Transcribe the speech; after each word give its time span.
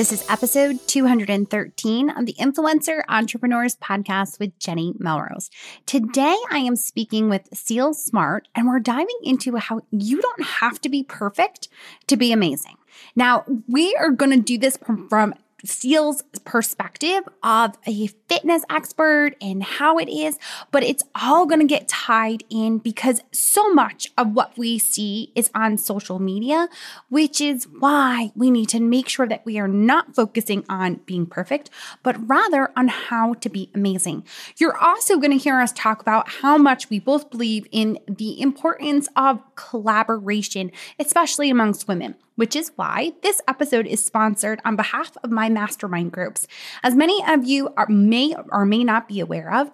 This 0.00 0.12
is 0.12 0.24
episode 0.30 0.78
213 0.86 2.08
of 2.08 2.24
the 2.24 2.32
Influencer 2.40 3.02
Entrepreneurs 3.06 3.76
Podcast 3.76 4.40
with 4.40 4.58
Jenny 4.58 4.94
Melrose. 4.98 5.50
Today, 5.84 6.38
I 6.50 6.60
am 6.60 6.74
speaking 6.74 7.28
with 7.28 7.46
Seal 7.52 7.92
Smart, 7.92 8.48
and 8.54 8.66
we're 8.66 8.80
diving 8.80 9.18
into 9.22 9.56
how 9.56 9.82
you 9.90 10.22
don't 10.22 10.42
have 10.42 10.80
to 10.80 10.88
be 10.88 11.02
perfect 11.02 11.68
to 12.06 12.16
be 12.16 12.32
amazing. 12.32 12.78
Now, 13.14 13.44
we 13.68 13.94
are 13.96 14.10
going 14.10 14.30
to 14.30 14.40
do 14.40 14.56
this 14.56 14.78
from 14.78 15.34
Seal's 15.64 16.22
perspective 16.44 17.22
of 17.42 17.76
a 17.86 18.08
fitness 18.28 18.64
expert 18.70 19.32
and 19.40 19.62
how 19.62 19.98
it 19.98 20.08
is, 20.08 20.38
but 20.70 20.82
it's 20.82 21.02
all 21.14 21.46
going 21.46 21.60
to 21.60 21.66
get 21.66 21.88
tied 21.88 22.44
in 22.50 22.78
because 22.78 23.20
so 23.32 23.72
much 23.72 24.08
of 24.16 24.32
what 24.34 24.56
we 24.56 24.78
see 24.78 25.32
is 25.34 25.50
on 25.54 25.76
social 25.76 26.18
media, 26.18 26.68
which 27.08 27.40
is 27.40 27.66
why 27.78 28.32
we 28.34 28.50
need 28.50 28.68
to 28.70 28.80
make 28.80 29.08
sure 29.08 29.26
that 29.26 29.44
we 29.44 29.58
are 29.58 29.68
not 29.68 30.14
focusing 30.14 30.64
on 30.68 30.94
being 31.06 31.26
perfect, 31.26 31.70
but 32.02 32.16
rather 32.28 32.70
on 32.76 32.88
how 32.88 33.34
to 33.34 33.48
be 33.48 33.70
amazing. 33.74 34.24
You're 34.56 34.76
also 34.76 35.16
going 35.18 35.32
to 35.32 35.42
hear 35.42 35.60
us 35.60 35.72
talk 35.72 36.00
about 36.00 36.28
how 36.28 36.56
much 36.56 36.90
we 36.90 36.98
both 36.98 37.30
believe 37.30 37.66
in 37.70 37.98
the 38.06 38.40
importance 38.40 39.08
of 39.16 39.40
collaboration, 39.54 40.72
especially 40.98 41.50
amongst 41.50 41.88
women 41.88 42.14
which 42.40 42.56
is 42.56 42.72
why 42.76 43.12
this 43.22 43.42
episode 43.46 43.86
is 43.86 44.02
sponsored 44.02 44.62
on 44.64 44.74
behalf 44.74 45.14
of 45.22 45.30
my 45.30 45.50
mastermind 45.50 46.10
groups. 46.10 46.46
As 46.82 46.94
many 46.94 47.22
of 47.28 47.44
you 47.44 47.68
are, 47.76 47.86
may 47.86 48.34
or 48.50 48.64
may 48.64 48.82
not 48.82 49.06
be 49.08 49.20
aware 49.20 49.52
of, 49.52 49.70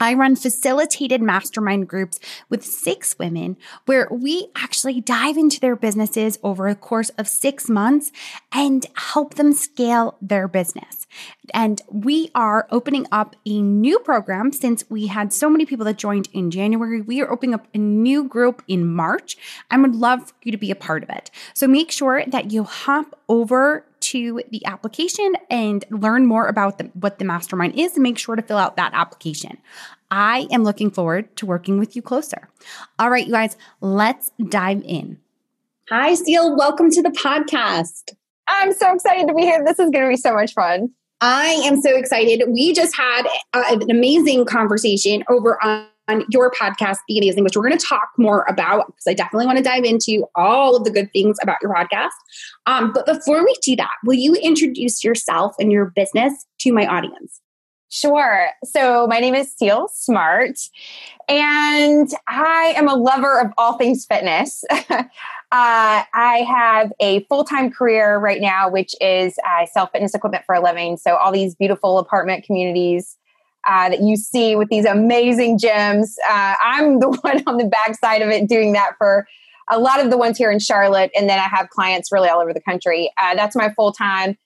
I 0.00 0.14
run 0.14 0.34
facilitated 0.34 1.20
mastermind 1.20 1.88
groups 1.88 2.18
with 2.48 2.64
six 2.64 3.18
women 3.18 3.58
where 3.84 4.08
we 4.10 4.48
actually 4.56 5.00
dive 5.02 5.36
into 5.36 5.60
their 5.60 5.76
businesses 5.76 6.38
over 6.42 6.66
a 6.66 6.74
course 6.74 7.10
of 7.10 7.28
six 7.28 7.68
months 7.68 8.10
and 8.50 8.86
help 8.94 9.34
them 9.34 9.52
scale 9.52 10.16
their 10.22 10.48
business. 10.48 11.06
And 11.52 11.82
we 11.90 12.30
are 12.34 12.66
opening 12.70 13.06
up 13.12 13.36
a 13.44 13.60
new 13.60 13.98
program 13.98 14.52
since 14.52 14.88
we 14.88 15.08
had 15.08 15.32
so 15.32 15.50
many 15.50 15.66
people 15.66 15.84
that 15.84 15.98
joined 15.98 16.28
in 16.32 16.50
January. 16.50 17.00
We 17.00 17.20
are 17.20 17.30
opening 17.30 17.54
up 17.54 17.66
a 17.74 17.78
new 17.78 18.24
group 18.24 18.62
in 18.66 18.86
March 18.86 19.36
and 19.70 19.82
would 19.82 19.94
love 19.94 20.28
for 20.28 20.34
you 20.44 20.52
to 20.52 20.58
be 20.58 20.70
a 20.70 20.76
part 20.76 21.02
of 21.02 21.10
it. 21.10 21.30
So 21.52 21.66
make 21.66 21.90
sure 21.90 22.24
that 22.26 22.52
you 22.52 22.64
hop 22.64 23.18
over 23.28 23.84
to 24.10 24.42
the 24.50 24.64
application 24.66 25.34
and 25.48 25.84
learn 25.90 26.26
more 26.26 26.46
about 26.46 26.78
the, 26.78 26.84
what 26.94 27.18
the 27.18 27.24
mastermind 27.24 27.78
is 27.78 27.94
and 27.94 28.02
make 28.02 28.18
sure 28.18 28.36
to 28.36 28.42
fill 28.42 28.58
out 28.58 28.76
that 28.76 28.92
application. 28.92 29.58
I 30.10 30.48
am 30.50 30.64
looking 30.64 30.90
forward 30.90 31.34
to 31.36 31.46
working 31.46 31.78
with 31.78 31.94
you 31.94 32.02
closer. 32.02 32.48
All 32.98 33.10
right, 33.10 33.26
you 33.26 33.32
guys, 33.32 33.56
let's 33.80 34.32
dive 34.48 34.82
in. 34.84 35.18
Hi, 35.88 36.14
Seal. 36.14 36.56
Welcome 36.56 36.90
to 36.90 37.02
the 37.02 37.10
podcast. 37.10 38.14
I'm 38.48 38.72
so 38.72 38.92
excited 38.92 39.28
to 39.28 39.34
be 39.34 39.42
here. 39.42 39.64
This 39.64 39.78
is 39.78 39.90
going 39.90 40.04
to 40.04 40.08
be 40.08 40.16
so 40.16 40.34
much 40.34 40.54
fun. 40.54 40.90
I 41.20 41.48
am 41.64 41.80
so 41.80 41.96
excited. 41.96 42.42
We 42.48 42.72
just 42.72 42.96
had 42.96 43.26
uh, 43.52 43.64
an 43.68 43.90
amazing 43.90 44.46
conversation 44.46 45.22
over 45.28 45.62
on 45.62 45.86
on 46.10 46.24
your 46.30 46.50
podcast, 46.50 46.98
Be 47.06 47.18
Amazing, 47.18 47.44
which 47.44 47.56
we're 47.56 47.66
going 47.66 47.78
to 47.78 47.86
talk 47.86 48.10
more 48.18 48.44
about 48.48 48.86
because 48.88 49.06
I 49.06 49.14
definitely 49.14 49.46
want 49.46 49.58
to 49.58 49.64
dive 49.64 49.84
into 49.84 50.26
all 50.34 50.76
of 50.76 50.84
the 50.84 50.90
good 50.90 51.12
things 51.12 51.38
about 51.42 51.58
your 51.62 51.72
podcast. 51.72 52.10
Um, 52.66 52.92
but 52.92 53.06
before 53.06 53.44
we 53.44 53.54
do 53.62 53.76
that, 53.76 53.92
will 54.04 54.14
you 54.14 54.34
introduce 54.34 55.04
yourself 55.04 55.54
and 55.58 55.70
your 55.70 55.86
business 55.94 56.46
to 56.60 56.72
my 56.72 56.86
audience? 56.86 57.40
Sure. 57.92 58.50
So 58.64 59.08
my 59.08 59.18
name 59.18 59.34
is 59.34 59.52
Seal 59.52 59.88
Smart, 59.92 60.56
and 61.28 62.08
I 62.28 62.72
am 62.76 62.88
a 62.88 62.94
lover 62.94 63.40
of 63.40 63.48
all 63.58 63.78
things 63.78 64.06
fitness. 64.06 64.62
uh, 64.70 65.04
I 65.50 66.46
have 66.48 66.92
a 67.00 67.24
full 67.24 67.42
time 67.42 67.68
career 67.68 68.18
right 68.18 68.40
now, 68.40 68.70
which 68.70 68.94
is 69.00 69.34
I 69.44 69.64
sell 69.64 69.88
fitness 69.88 70.14
equipment 70.14 70.44
for 70.44 70.54
a 70.54 70.62
living. 70.62 70.98
So 70.98 71.16
all 71.16 71.32
these 71.32 71.56
beautiful 71.56 71.98
apartment 71.98 72.44
communities 72.44 73.16
uh, 73.66 73.90
that 73.90 74.00
you 74.00 74.16
see 74.16 74.56
with 74.56 74.68
these 74.68 74.84
amazing 74.84 75.58
gyms. 75.58 76.08
Uh, 76.28 76.54
I'm 76.62 77.00
the 77.00 77.10
one 77.22 77.42
on 77.46 77.56
the 77.56 77.66
backside 77.66 78.22
of 78.22 78.28
it 78.30 78.48
doing 78.48 78.72
that 78.72 78.92
for 78.98 79.26
a 79.70 79.78
lot 79.78 80.00
of 80.00 80.10
the 80.10 80.18
ones 80.18 80.36
here 80.36 80.50
in 80.50 80.58
Charlotte. 80.58 81.10
And 81.16 81.28
then 81.28 81.38
I 81.38 81.48
have 81.48 81.68
clients 81.70 82.10
really 82.10 82.28
all 82.28 82.40
over 82.40 82.52
the 82.52 82.60
country. 82.60 83.10
Uh, 83.20 83.34
that's 83.34 83.54
my 83.54 83.72
full 83.74 83.92
time. 83.92 84.36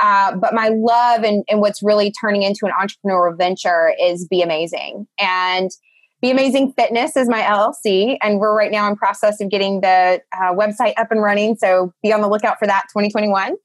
Uh, 0.00 0.34
but 0.34 0.54
my 0.54 0.68
love 0.68 1.22
and, 1.24 1.44
and 1.50 1.60
what's 1.60 1.82
really 1.82 2.10
turning 2.10 2.42
into 2.42 2.60
an 2.64 2.72
entrepreneurial 2.72 3.36
venture 3.36 3.92
is 4.00 4.26
Be 4.26 4.40
Amazing. 4.40 5.06
And 5.18 5.70
Be 6.22 6.30
Amazing 6.30 6.72
Fitness 6.72 7.16
is 7.16 7.28
my 7.28 7.42
LLC. 7.42 8.16
And 8.22 8.40
we're 8.40 8.56
right 8.56 8.70
now 8.70 8.88
in 8.88 8.96
process 8.96 9.42
of 9.42 9.50
getting 9.50 9.82
the 9.82 10.22
uh, 10.34 10.54
website 10.54 10.94
up 10.96 11.10
and 11.10 11.22
running. 11.22 11.56
So 11.56 11.92
be 12.02 12.12
on 12.14 12.22
the 12.22 12.28
lookout 12.28 12.58
for 12.58 12.66
that 12.66 12.84
2021. 12.90 13.56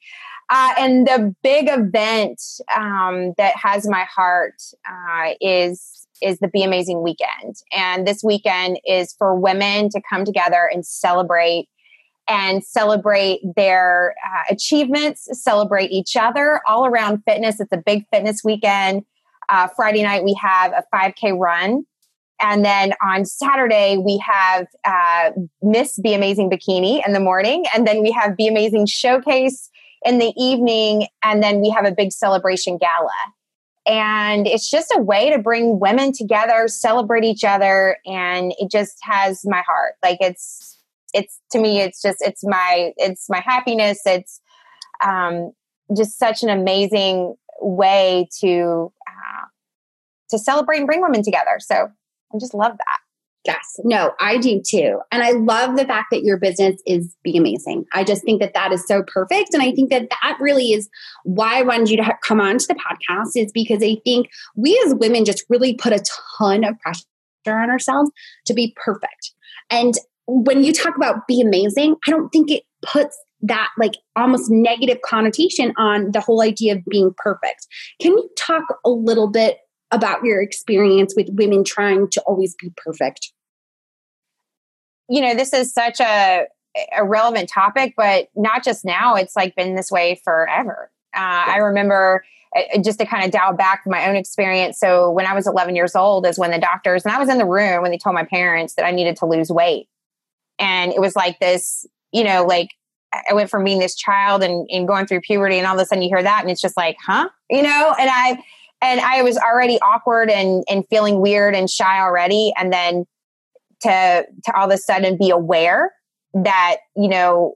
Uh, 0.49 0.73
and 0.77 1.07
the 1.07 1.35
big 1.41 1.67
event 1.69 2.41
um, 2.75 3.33
that 3.37 3.55
has 3.55 3.87
my 3.87 4.03
heart 4.03 4.61
uh, 4.87 5.31
is 5.41 6.07
is 6.21 6.39
the 6.39 6.47
Be 6.47 6.63
Amazing 6.63 7.01
weekend, 7.03 7.55
and 7.73 8.07
this 8.07 8.23
weekend 8.23 8.79
is 8.85 9.13
for 9.17 9.35
women 9.35 9.89
to 9.89 10.01
come 10.09 10.23
together 10.23 10.69
and 10.71 10.85
celebrate 10.85 11.67
and 12.27 12.63
celebrate 12.63 13.41
their 13.55 14.15
uh, 14.25 14.43
achievements, 14.49 15.27
celebrate 15.31 15.91
each 15.91 16.15
other 16.15 16.61
all 16.67 16.85
around 16.85 17.21
fitness. 17.25 17.59
It's 17.59 17.71
a 17.71 17.77
big 17.77 18.05
fitness 18.11 18.41
weekend. 18.43 19.03
Uh, 19.49 19.67
Friday 19.75 20.03
night 20.03 20.23
we 20.23 20.33
have 20.41 20.71
a 20.71 20.83
5K 20.93 21.37
run. 21.37 21.85
And 22.41 22.65
then 22.65 22.93
on 23.01 23.25
Saturday, 23.25 23.97
we 23.97 24.17
have 24.17 24.67
uh, 24.83 25.31
Miss 25.61 25.97
Be 25.99 26.13
Amazing 26.13 26.49
Bikini 26.49 27.05
in 27.05 27.13
the 27.13 27.19
morning. 27.19 27.63
And 27.73 27.87
then 27.87 28.01
we 28.01 28.11
have 28.11 28.35
Be 28.35 28.47
Amazing 28.47 28.87
Showcase 28.87 29.69
in 30.05 30.19
the 30.19 30.33
evening, 30.37 31.07
and 31.23 31.41
then 31.43 31.61
we 31.61 31.69
have 31.69 31.85
a 31.85 31.91
big 31.91 32.11
celebration 32.11 32.77
gala. 32.77 33.11
And 33.87 34.47
it's 34.47 34.69
just 34.69 34.93
a 34.95 35.01
way 35.01 35.29
to 35.29 35.39
bring 35.39 35.79
women 35.79 36.11
together, 36.11 36.67
celebrate 36.67 37.23
each 37.23 37.43
other, 37.43 37.97
and 38.05 38.53
it 38.57 38.71
just 38.71 38.97
has 39.01 39.41
my 39.45 39.61
heart. 39.67 39.95
Like 40.03 40.17
it's, 40.21 40.79
it's 41.13 41.39
to 41.51 41.59
me, 41.59 41.81
it's 41.81 42.01
just, 42.01 42.17
it's 42.21 42.43
my, 42.43 42.93
it's 42.97 43.29
my 43.29 43.41
happiness. 43.41 44.01
It's 44.05 44.41
um, 45.05 45.51
just 45.95 46.17
such 46.17 46.41
an 46.43 46.49
amazing 46.49 47.35
way 47.61 48.27
to 48.41 48.91
uh, 49.07 49.45
to 50.29 50.39
celebrate 50.39 50.77
and 50.77 50.87
bring 50.87 51.01
women 51.01 51.23
together. 51.23 51.57
So 51.59 51.75
I 52.33 52.37
just 52.39 52.53
love 52.53 52.77
that. 52.77 52.99
Yes, 53.45 53.79
no, 53.83 54.11
I 54.19 54.37
do 54.37 54.59
too. 54.67 54.99
And 55.11 55.21
I 55.21 55.31
love 55.31 55.77
the 55.77 55.85
fact 55.85 56.07
that 56.09 56.23
your 56.23 56.37
business 56.37 56.81
is 56.87 57.15
Be 57.23 57.37
Amazing. 57.37 57.85
I 57.93 58.03
just 58.03 58.23
think 58.23 58.41
that 58.41 58.55
that 58.55 58.71
is 58.71 58.83
so 58.87 59.03
perfect. 59.05 59.53
And 59.53 59.61
I 59.61 59.71
think 59.71 59.91
that 59.91 60.09
that 60.09 60.37
really 60.39 60.71
is 60.71 60.89
why 61.25 61.59
I 61.59 61.61
wanted 61.61 61.91
you 61.91 61.97
to 61.97 62.17
come 62.23 62.41
on 62.41 62.57
to 62.57 62.65
the 62.67 62.73
podcast, 62.73 63.39
is 63.39 63.51
because 63.51 63.83
I 63.83 63.97
think 64.03 64.29
we 64.55 64.81
as 64.87 64.95
women 64.95 65.25
just 65.25 65.45
really 65.47 65.75
put 65.75 65.93
a 65.93 66.03
ton 66.39 66.63
of 66.63 66.79
pressure 66.79 67.03
on 67.47 67.69
ourselves 67.69 68.09
to 68.45 68.55
be 68.55 68.75
perfect. 68.83 69.33
And 69.69 69.93
when 70.25 70.63
you 70.63 70.73
talk 70.73 70.95
about 70.95 71.27
Be 71.27 71.39
Amazing, 71.39 71.97
I 72.07 72.09
don't 72.09 72.29
think 72.29 72.49
it 72.49 72.63
puts 72.81 73.15
that 73.41 73.69
like 73.77 73.93
almost 74.15 74.49
negative 74.49 74.97
connotation 75.05 75.71
on 75.77 76.09
the 76.13 76.21
whole 76.21 76.41
idea 76.41 76.73
of 76.73 76.85
being 76.89 77.11
perfect. 77.15 77.67
Can 78.01 78.13
you 78.13 78.27
talk 78.35 78.63
a 78.83 78.89
little 78.89 79.29
bit 79.29 79.57
about 79.91 80.23
your 80.23 80.41
experience 80.41 81.13
with 81.15 81.27
women 81.33 81.63
trying 81.63 82.09
to 82.09 82.21
always 82.21 82.55
be 82.59 82.71
perfect? 82.75 83.33
You 85.09 85.21
know, 85.21 85.35
this 85.35 85.53
is 85.53 85.73
such 85.73 85.99
a, 85.99 86.45
a 86.95 87.03
relevant 87.03 87.49
topic, 87.49 87.93
but 87.95 88.27
not 88.35 88.63
just 88.63 88.85
now, 88.85 89.15
it's 89.15 89.35
like 89.35 89.55
been 89.55 89.75
this 89.75 89.91
way 89.91 90.19
forever. 90.23 90.91
Uh, 91.15 91.45
I 91.47 91.57
remember 91.57 92.25
uh, 92.55 92.79
just 92.81 92.99
to 92.99 93.05
kind 93.05 93.23
of 93.23 93.31
dial 93.31 93.53
back 93.53 93.83
my 93.85 94.07
own 94.07 94.15
experience. 94.15 94.79
So 94.79 95.11
when 95.11 95.25
I 95.25 95.33
was 95.33 95.47
11 95.47 95.75
years 95.75 95.95
old 95.95 96.25
is 96.25 96.37
when 96.37 96.51
the 96.51 96.59
doctors, 96.59 97.05
and 97.05 97.13
I 97.13 97.19
was 97.19 97.29
in 97.29 97.37
the 97.37 97.45
room 97.45 97.81
when 97.81 97.91
they 97.91 97.97
told 97.97 98.15
my 98.15 98.25
parents 98.25 98.75
that 98.75 98.85
I 98.85 98.91
needed 98.91 99.15
to 99.17 99.25
lose 99.25 99.49
weight. 99.49 99.87
And 100.59 100.91
it 100.91 101.01
was 101.01 101.15
like 101.15 101.39
this, 101.39 101.85
you 102.11 102.23
know, 102.23 102.45
like 102.45 102.69
I 103.29 103.33
went 103.33 103.49
from 103.49 103.63
being 103.63 103.79
this 103.79 103.95
child 103.95 104.43
and, 104.43 104.67
and 104.69 104.87
going 104.87 105.05
through 105.05 105.21
puberty 105.21 105.57
and 105.57 105.67
all 105.67 105.75
of 105.75 105.81
a 105.81 105.85
sudden 105.85 106.01
you 106.01 106.09
hear 106.09 106.23
that 106.23 106.41
and 106.41 106.49
it's 106.49 106.61
just 106.61 106.77
like, 106.77 106.97
huh? 107.05 107.29
You 107.49 107.63
know, 107.63 107.95
and 107.99 108.09
I, 108.09 108.37
and 108.81 108.99
I 108.99 109.21
was 109.21 109.37
already 109.37 109.79
awkward 109.79 110.29
and, 110.29 110.63
and 110.69 110.85
feeling 110.89 111.21
weird 111.21 111.55
and 111.55 111.69
shy 111.69 111.99
already. 111.99 112.53
And 112.57 112.71
then 112.71 113.05
to 113.85 114.25
to 114.45 114.57
all 114.57 114.65
of 114.65 114.71
a 114.71 114.77
sudden 114.77 115.17
be 115.17 115.29
aware 115.29 115.91
that 116.33 116.77
you 116.95 117.07
know 117.07 117.53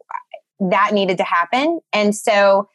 that 0.59 0.93
needed 0.93 1.17
to 1.17 1.23
happen. 1.23 1.79
And 1.93 2.15
so 2.15 2.69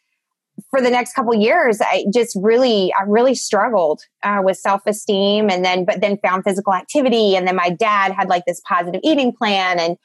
for 0.70 0.80
the 0.80 0.90
next 0.90 1.14
couple 1.14 1.34
years 1.34 1.80
i 1.80 2.04
just 2.14 2.38
really 2.40 2.92
i 2.96 3.02
really 3.08 3.34
struggled 3.34 4.00
uh, 4.22 4.38
with 4.40 4.56
self-esteem 4.56 5.50
and 5.50 5.64
then 5.64 5.84
but 5.84 6.00
then 6.00 6.16
found 6.18 6.44
physical 6.44 6.72
activity. 6.72 7.34
And 7.34 7.46
then 7.46 7.56
my 7.56 7.70
dad 7.70 8.12
had 8.12 8.28
like 8.28 8.44
this 8.46 8.60
positive 8.68 9.00
eating 9.02 9.32
plan. 9.32 9.80
And 9.80 9.96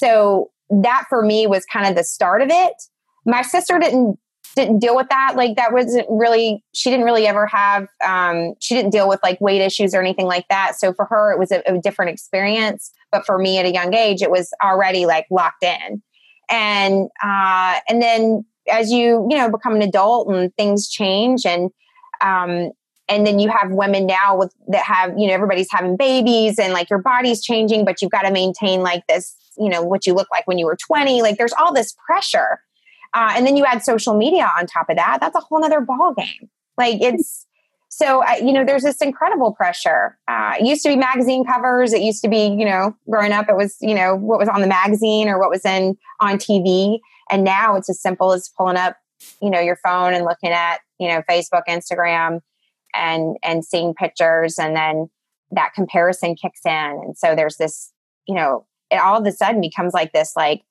so 0.00 0.50
that 0.70 1.04
for 1.08 1.24
me 1.24 1.46
was 1.46 1.64
kind 1.64 1.86
of 1.86 1.94
the 1.94 2.04
start 2.04 2.42
of 2.42 2.48
it. 2.50 2.74
My 3.24 3.42
sister 3.42 3.78
didn't 3.78 4.18
didn't 4.54 4.78
deal 4.78 4.96
with 4.96 5.08
that. 5.08 5.34
Like 5.36 5.56
that 5.56 5.72
wasn't 5.72 6.06
really 6.08 6.62
she 6.72 6.90
didn't 6.90 7.04
really 7.04 7.26
ever 7.26 7.46
have 7.46 7.88
um 8.04 8.54
she 8.60 8.74
didn't 8.74 8.90
deal 8.90 9.08
with 9.08 9.20
like 9.22 9.40
weight 9.40 9.60
issues 9.60 9.94
or 9.94 10.00
anything 10.00 10.26
like 10.26 10.46
that. 10.48 10.78
So 10.78 10.92
for 10.92 11.04
her 11.06 11.32
it 11.32 11.38
was 11.38 11.50
a, 11.52 11.62
a 11.66 11.78
different 11.78 12.10
experience. 12.10 12.92
But 13.12 13.26
for 13.26 13.38
me 13.38 13.58
at 13.58 13.66
a 13.66 13.72
young 13.72 13.94
age, 13.94 14.22
it 14.22 14.30
was 14.30 14.52
already 14.62 15.06
like 15.06 15.26
locked 15.30 15.62
in. 15.62 16.02
And 16.48 17.08
uh 17.22 17.80
and 17.88 18.02
then 18.02 18.44
as 18.70 18.90
you, 18.90 19.26
you 19.30 19.36
know, 19.36 19.50
become 19.50 19.74
an 19.74 19.82
adult 19.82 20.28
and 20.28 20.54
things 20.56 20.88
change 20.88 21.44
and 21.44 21.70
um 22.20 22.70
and 23.08 23.26
then 23.26 23.38
you 23.38 23.50
have 23.50 23.70
women 23.70 24.06
now 24.06 24.36
with 24.36 24.52
that 24.68 24.84
have 24.84 25.18
you 25.18 25.26
know 25.26 25.34
everybody's 25.34 25.70
having 25.70 25.96
babies 25.96 26.58
and 26.58 26.72
like 26.72 26.88
your 26.88 27.00
body's 27.00 27.42
changing 27.42 27.84
but 27.84 28.00
you've 28.00 28.10
got 28.10 28.22
to 28.22 28.30
maintain 28.30 28.80
like 28.80 29.06
this 29.08 29.36
you 29.58 29.68
know 29.68 29.82
what 29.82 30.06
you 30.06 30.14
look 30.14 30.28
like 30.30 30.46
when 30.46 30.58
you 30.58 30.66
were 30.66 30.76
20 30.76 31.22
like 31.22 31.36
there's 31.36 31.52
all 31.58 31.72
this 31.72 31.94
pressure 32.06 32.60
uh, 33.14 33.32
and 33.34 33.46
then 33.46 33.56
you 33.56 33.64
add 33.64 33.82
social 33.82 34.16
media 34.16 34.50
on 34.58 34.66
top 34.66 34.88
of 34.88 34.96
that 34.96 35.18
that's 35.20 35.36
a 35.36 35.40
whole 35.40 35.60
nother 35.60 35.80
ball 35.80 36.14
game 36.14 36.48
like 36.76 37.00
it's 37.00 37.46
so 37.88 38.24
uh, 38.24 38.34
you 38.36 38.52
know 38.52 38.64
there's 38.64 38.82
this 38.82 39.00
incredible 39.00 39.52
pressure. 39.52 40.18
Uh, 40.26 40.54
it 40.58 40.66
used 40.66 40.82
to 40.82 40.88
be 40.88 40.96
magazine 40.96 41.44
covers. 41.44 41.92
It 41.92 42.02
used 42.02 42.22
to 42.22 42.28
be 42.28 42.46
you 42.46 42.64
know 42.64 42.96
growing 43.08 43.30
up 43.30 43.48
it 43.48 43.56
was 43.56 43.76
you 43.80 43.94
know 43.94 44.16
what 44.16 44.40
was 44.40 44.48
on 44.48 44.60
the 44.60 44.66
magazine 44.66 45.28
or 45.28 45.38
what 45.38 45.48
was 45.48 45.64
in 45.64 45.96
on 46.20 46.38
tv 46.38 46.98
and 47.30 47.44
now 47.44 47.76
it's 47.76 47.88
as 47.88 48.00
simple 48.00 48.32
as 48.32 48.50
pulling 48.58 48.76
up 48.76 48.96
you 49.40 49.48
know 49.48 49.60
your 49.60 49.76
phone 49.76 50.12
and 50.12 50.24
looking 50.24 50.50
at 50.50 50.80
you 50.98 51.06
know 51.06 51.22
facebook 51.30 51.62
instagram 51.68 52.40
and 52.94 53.36
and 53.42 53.64
seeing 53.64 53.94
pictures. 53.94 54.58
And 54.58 54.74
then 54.74 55.10
that 55.50 55.74
comparison 55.74 56.36
kicks 56.36 56.60
in. 56.64 56.72
And 56.72 57.18
so 57.18 57.34
there's 57.34 57.56
this 57.56 57.92
you 58.26 58.34
know 58.34 58.66
it 58.90 58.96
all 58.96 59.18
of 59.18 59.26
a 59.26 59.32
sudden 59.32 59.60
becomes 59.60 59.92
like 59.92 60.12
this 60.12 60.32
like 60.36 60.62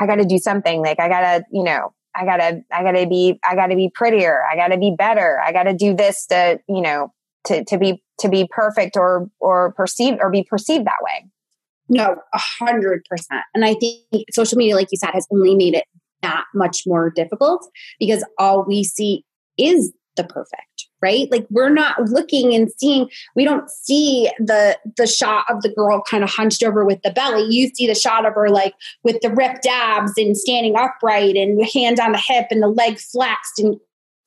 i 0.00 0.06
got 0.06 0.16
to 0.16 0.24
do 0.24 0.38
something. 0.38 0.80
Like 0.80 1.00
i 1.00 1.08
gotta 1.08 1.44
you 1.52 1.62
know 1.62 1.92
i 2.14 2.24
gotta 2.24 2.62
i 2.72 2.82
gotta 2.82 3.06
be 3.06 3.38
i 3.48 3.54
gotta 3.54 3.76
be 3.76 3.90
prettier. 3.94 4.42
I 4.50 4.56
gotta 4.56 4.78
be 4.78 4.94
better. 4.96 5.40
I 5.44 5.52
gotta 5.52 5.74
do 5.74 5.94
this 5.94 6.26
to 6.26 6.60
you 6.68 6.80
know 6.80 7.12
to 7.44 7.64
to 7.64 7.78
be 7.78 8.02
to 8.20 8.28
be 8.28 8.48
perfect 8.50 8.96
or 8.96 9.28
or 9.40 9.72
perceived 9.72 10.18
or 10.20 10.30
be 10.30 10.44
perceived 10.44 10.86
that 10.86 11.02
way. 11.02 11.26
No 11.88 12.16
a 12.34 12.38
hundred 12.38 13.04
percent. 13.08 13.42
And 13.54 13.64
i 13.64 13.74
think 13.74 14.04
social 14.30 14.58
media 14.58 14.74
like 14.74 14.88
you 14.90 14.98
said 14.98 15.10
has 15.12 15.26
only 15.32 15.54
made 15.54 15.74
it 15.74 15.84
that 16.22 16.44
much 16.54 16.82
more 16.86 17.10
difficult 17.10 17.66
because 17.98 18.24
all 18.38 18.64
we 18.66 18.84
see 18.84 19.24
is 19.56 19.92
the 20.16 20.24
perfect 20.24 20.67
right? 21.00 21.30
Like 21.30 21.46
we're 21.50 21.68
not 21.68 22.00
looking 22.02 22.54
and 22.54 22.70
seeing 22.76 23.08
we 23.36 23.44
don't 23.44 23.70
see 23.70 24.30
the 24.38 24.78
the 24.96 25.06
shot 25.06 25.44
of 25.48 25.62
the 25.62 25.68
girl 25.68 26.02
kind 26.08 26.24
of 26.24 26.30
hunched 26.30 26.62
over 26.62 26.84
with 26.84 27.00
the 27.02 27.10
belly. 27.10 27.46
You 27.48 27.68
see 27.74 27.86
the 27.86 27.94
shot 27.94 28.26
of 28.26 28.34
her 28.34 28.48
like 28.48 28.74
with 29.04 29.20
the 29.20 29.30
ripped 29.30 29.66
abs 29.66 30.12
and 30.16 30.36
standing 30.36 30.76
upright 30.76 31.36
and 31.36 31.58
the 31.58 31.70
hand 31.72 32.00
on 32.00 32.12
the 32.12 32.22
hip 32.26 32.46
and 32.50 32.62
the 32.62 32.68
leg 32.68 32.98
flexed 32.98 33.58
and 33.58 33.76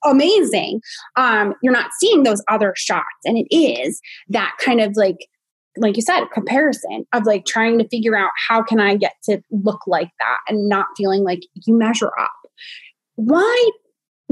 amazing. 0.05 0.81
Um 1.15 1.53
you're 1.61 1.73
not 1.73 1.91
seeing 1.99 2.23
those 2.23 2.43
other 2.49 2.73
shots. 2.75 3.05
And 3.25 3.37
it 3.37 3.55
is 3.55 4.01
that 4.29 4.55
kind 4.59 4.81
of 4.81 4.95
like 4.95 5.27
like 5.77 5.95
you 5.95 6.01
said 6.01 6.25
comparison 6.33 7.05
of 7.13 7.25
like 7.25 7.45
trying 7.45 7.79
to 7.79 7.87
figure 7.87 8.17
out 8.17 8.31
how 8.49 8.61
can 8.61 8.77
i 8.77 8.93
get 8.93 9.13
to 9.23 9.41
look 9.51 9.79
like 9.87 10.09
that 10.19 10.37
and 10.49 10.67
not 10.67 10.87
feeling 10.97 11.23
like 11.23 11.39
you 11.65 11.73
measure 11.73 12.11
up. 12.19 12.31
Why 13.15 13.71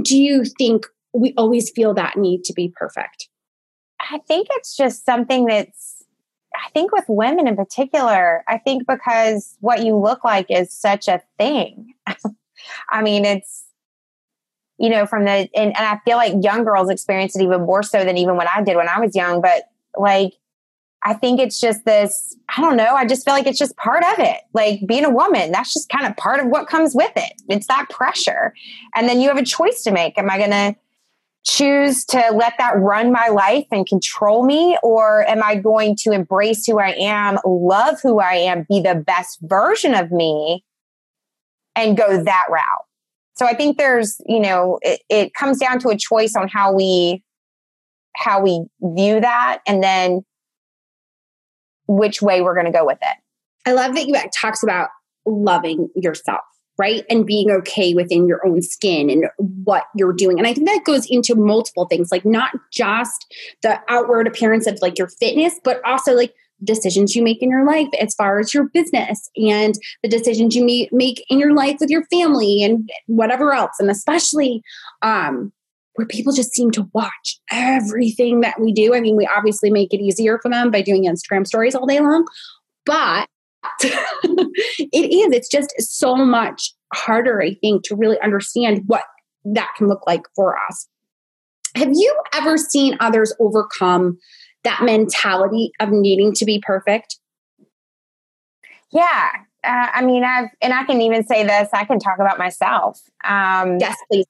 do 0.03 0.17
you 0.17 0.43
think 0.57 0.85
we 1.13 1.33
always 1.37 1.71
feel 1.71 1.93
that 1.95 2.17
need 2.17 2.43
to 2.45 2.53
be 2.53 2.73
perfect? 2.75 3.29
I 3.99 4.19
think 4.27 4.47
it's 4.51 4.75
just 4.75 5.05
something 5.05 5.45
that's, 5.45 6.03
I 6.55 6.69
think 6.71 6.91
with 6.91 7.05
women 7.07 7.47
in 7.47 7.55
particular, 7.55 8.43
I 8.47 8.57
think 8.57 8.87
because 8.87 9.55
what 9.59 9.83
you 9.83 9.95
look 9.97 10.23
like 10.23 10.47
is 10.49 10.71
such 10.73 11.07
a 11.07 11.21
thing. 11.37 11.93
I 12.89 13.01
mean, 13.01 13.25
it's, 13.25 13.65
you 14.77 14.89
know, 14.89 15.05
from 15.05 15.25
the, 15.25 15.31
and, 15.31 15.49
and 15.55 15.77
I 15.77 15.99
feel 16.05 16.17
like 16.17 16.33
young 16.41 16.63
girls 16.63 16.89
experience 16.89 17.35
it 17.35 17.43
even 17.43 17.61
more 17.61 17.83
so 17.83 18.03
than 18.03 18.17
even 18.17 18.37
when 18.37 18.47
I 18.53 18.63
did 18.63 18.77
when 18.77 18.87
I 18.87 18.99
was 18.99 19.15
young. 19.15 19.41
But 19.41 19.63
like, 19.97 20.33
I 21.03 21.13
think 21.13 21.39
it's 21.39 21.59
just 21.59 21.85
this, 21.85 22.35
I 22.55 22.61
don't 22.61 22.75
know, 22.77 22.95
I 22.95 23.05
just 23.05 23.23
feel 23.23 23.33
like 23.33 23.47
it's 23.47 23.59
just 23.59 23.75
part 23.77 24.03
of 24.13 24.19
it. 24.19 24.41
Like 24.53 24.81
being 24.85 25.05
a 25.05 25.09
woman, 25.09 25.51
that's 25.51 25.73
just 25.73 25.89
kind 25.89 26.05
of 26.05 26.17
part 26.17 26.39
of 26.39 26.47
what 26.47 26.67
comes 26.67 26.93
with 26.93 27.11
it. 27.15 27.41
It's 27.47 27.67
that 27.67 27.89
pressure. 27.89 28.53
And 28.95 29.07
then 29.07 29.21
you 29.21 29.29
have 29.29 29.37
a 29.37 29.45
choice 29.45 29.83
to 29.83 29.91
make. 29.91 30.17
Am 30.17 30.29
I 30.29 30.37
going 30.37 30.51
to, 30.51 30.75
choose 31.45 32.05
to 32.05 32.31
let 32.33 32.53
that 32.57 32.77
run 32.77 33.11
my 33.11 33.27
life 33.27 33.65
and 33.71 33.87
control 33.87 34.45
me? 34.45 34.77
Or 34.83 35.27
am 35.27 35.41
I 35.43 35.55
going 35.55 35.95
to 36.01 36.11
embrace 36.11 36.65
who 36.65 36.79
I 36.79 36.91
am, 36.91 37.37
love 37.45 37.99
who 38.01 38.19
I 38.19 38.33
am, 38.33 38.65
be 38.69 38.81
the 38.81 38.95
best 38.95 39.39
version 39.41 39.93
of 39.93 40.11
me, 40.11 40.63
and 41.75 41.97
go 41.97 42.23
that 42.23 42.45
route? 42.49 42.85
So 43.35 43.45
I 43.45 43.55
think 43.55 43.77
there's, 43.77 44.19
you 44.25 44.39
know, 44.39 44.79
it, 44.81 45.01
it 45.09 45.33
comes 45.33 45.59
down 45.59 45.79
to 45.79 45.89
a 45.89 45.97
choice 45.97 46.35
on 46.35 46.47
how 46.49 46.73
we 46.73 47.23
how 48.15 48.41
we 48.41 48.65
view 48.81 49.21
that 49.21 49.59
and 49.65 49.81
then 49.81 50.25
which 51.87 52.21
way 52.21 52.41
we're 52.41 52.53
going 52.53 52.65
to 52.65 52.71
go 52.71 52.85
with 52.85 52.97
it. 53.01 53.17
I 53.65 53.71
love 53.71 53.95
that 53.95 54.07
you 54.07 54.15
uh, 54.15 54.23
talks 54.35 54.61
about 54.61 54.89
loving 55.25 55.89
yourself 55.95 56.41
right? 56.79 57.03
And 57.09 57.25
being 57.25 57.51
okay 57.51 57.93
within 57.93 58.25
your 58.25 58.45
own 58.47 58.61
skin 58.61 59.09
and 59.09 59.25
what 59.37 59.83
you're 59.95 60.13
doing. 60.13 60.39
And 60.39 60.47
I 60.47 60.53
think 60.53 60.67
that 60.67 60.85
goes 60.85 61.05
into 61.09 61.35
multiple 61.35 61.85
things, 61.85 62.09
like 62.11 62.25
not 62.25 62.51
just 62.71 63.31
the 63.61 63.79
outward 63.89 64.25
appearance 64.25 64.65
of 64.65 64.79
like 64.81 64.97
your 64.97 65.09
fitness, 65.09 65.59
but 65.63 65.81
also 65.85 66.13
like 66.13 66.33
decisions 66.63 67.15
you 67.15 67.23
make 67.23 67.41
in 67.43 67.49
your 67.49 67.65
life 67.65 67.87
as 67.99 68.15
far 68.15 68.39
as 68.39 68.53
your 68.53 68.69
business 68.69 69.29
and 69.35 69.75
the 70.03 70.09
decisions 70.09 70.55
you 70.55 70.89
make 70.91 71.25
in 71.29 71.39
your 71.39 71.53
life 71.53 71.77
with 71.79 71.89
your 71.89 72.05
family 72.05 72.63
and 72.63 72.89
whatever 73.07 73.53
else. 73.53 73.75
And 73.79 73.91
especially, 73.91 74.61
um, 75.01 75.51
where 75.95 76.07
people 76.07 76.31
just 76.31 76.53
seem 76.53 76.71
to 76.71 76.89
watch 76.93 77.41
everything 77.51 78.39
that 78.39 78.57
we 78.61 78.71
do. 78.71 78.95
I 78.95 79.01
mean, 79.01 79.17
we 79.17 79.27
obviously 79.27 79.69
make 79.69 79.93
it 79.93 79.99
easier 79.99 80.39
for 80.41 80.49
them 80.49 80.71
by 80.71 80.81
doing 80.81 81.03
Instagram 81.03 81.45
stories 81.45 81.75
all 81.75 81.85
day 81.85 81.99
long, 81.99 82.25
but 82.85 83.27
it 84.79 85.13
is. 85.13 85.35
It's 85.35 85.49
just 85.49 85.73
so 85.77 86.15
much 86.15 86.73
harder, 86.93 87.41
I 87.41 87.55
think, 87.55 87.83
to 87.85 87.95
really 87.95 88.19
understand 88.19 88.83
what 88.87 89.03
that 89.45 89.69
can 89.77 89.87
look 89.87 90.05
like 90.07 90.23
for 90.35 90.57
us. 90.69 90.87
Have 91.75 91.91
you 91.93 92.15
ever 92.33 92.57
seen 92.57 92.97
others 92.99 93.33
overcome 93.39 94.17
that 94.63 94.81
mentality 94.83 95.71
of 95.79 95.89
needing 95.89 96.33
to 96.33 96.45
be 96.45 96.61
perfect? 96.65 97.17
Yeah. 98.91 99.29
Uh, 99.63 99.87
I 99.93 100.03
mean, 100.03 100.23
I've, 100.23 100.49
and 100.61 100.73
I 100.73 100.83
can 100.83 101.01
even 101.01 101.25
say 101.25 101.43
this, 101.43 101.69
I 101.73 101.85
can 101.85 101.99
talk 101.99 102.19
about 102.19 102.37
myself. 102.37 102.99
Um, 103.23 103.77
yes, 103.79 103.97
please. 104.11 104.25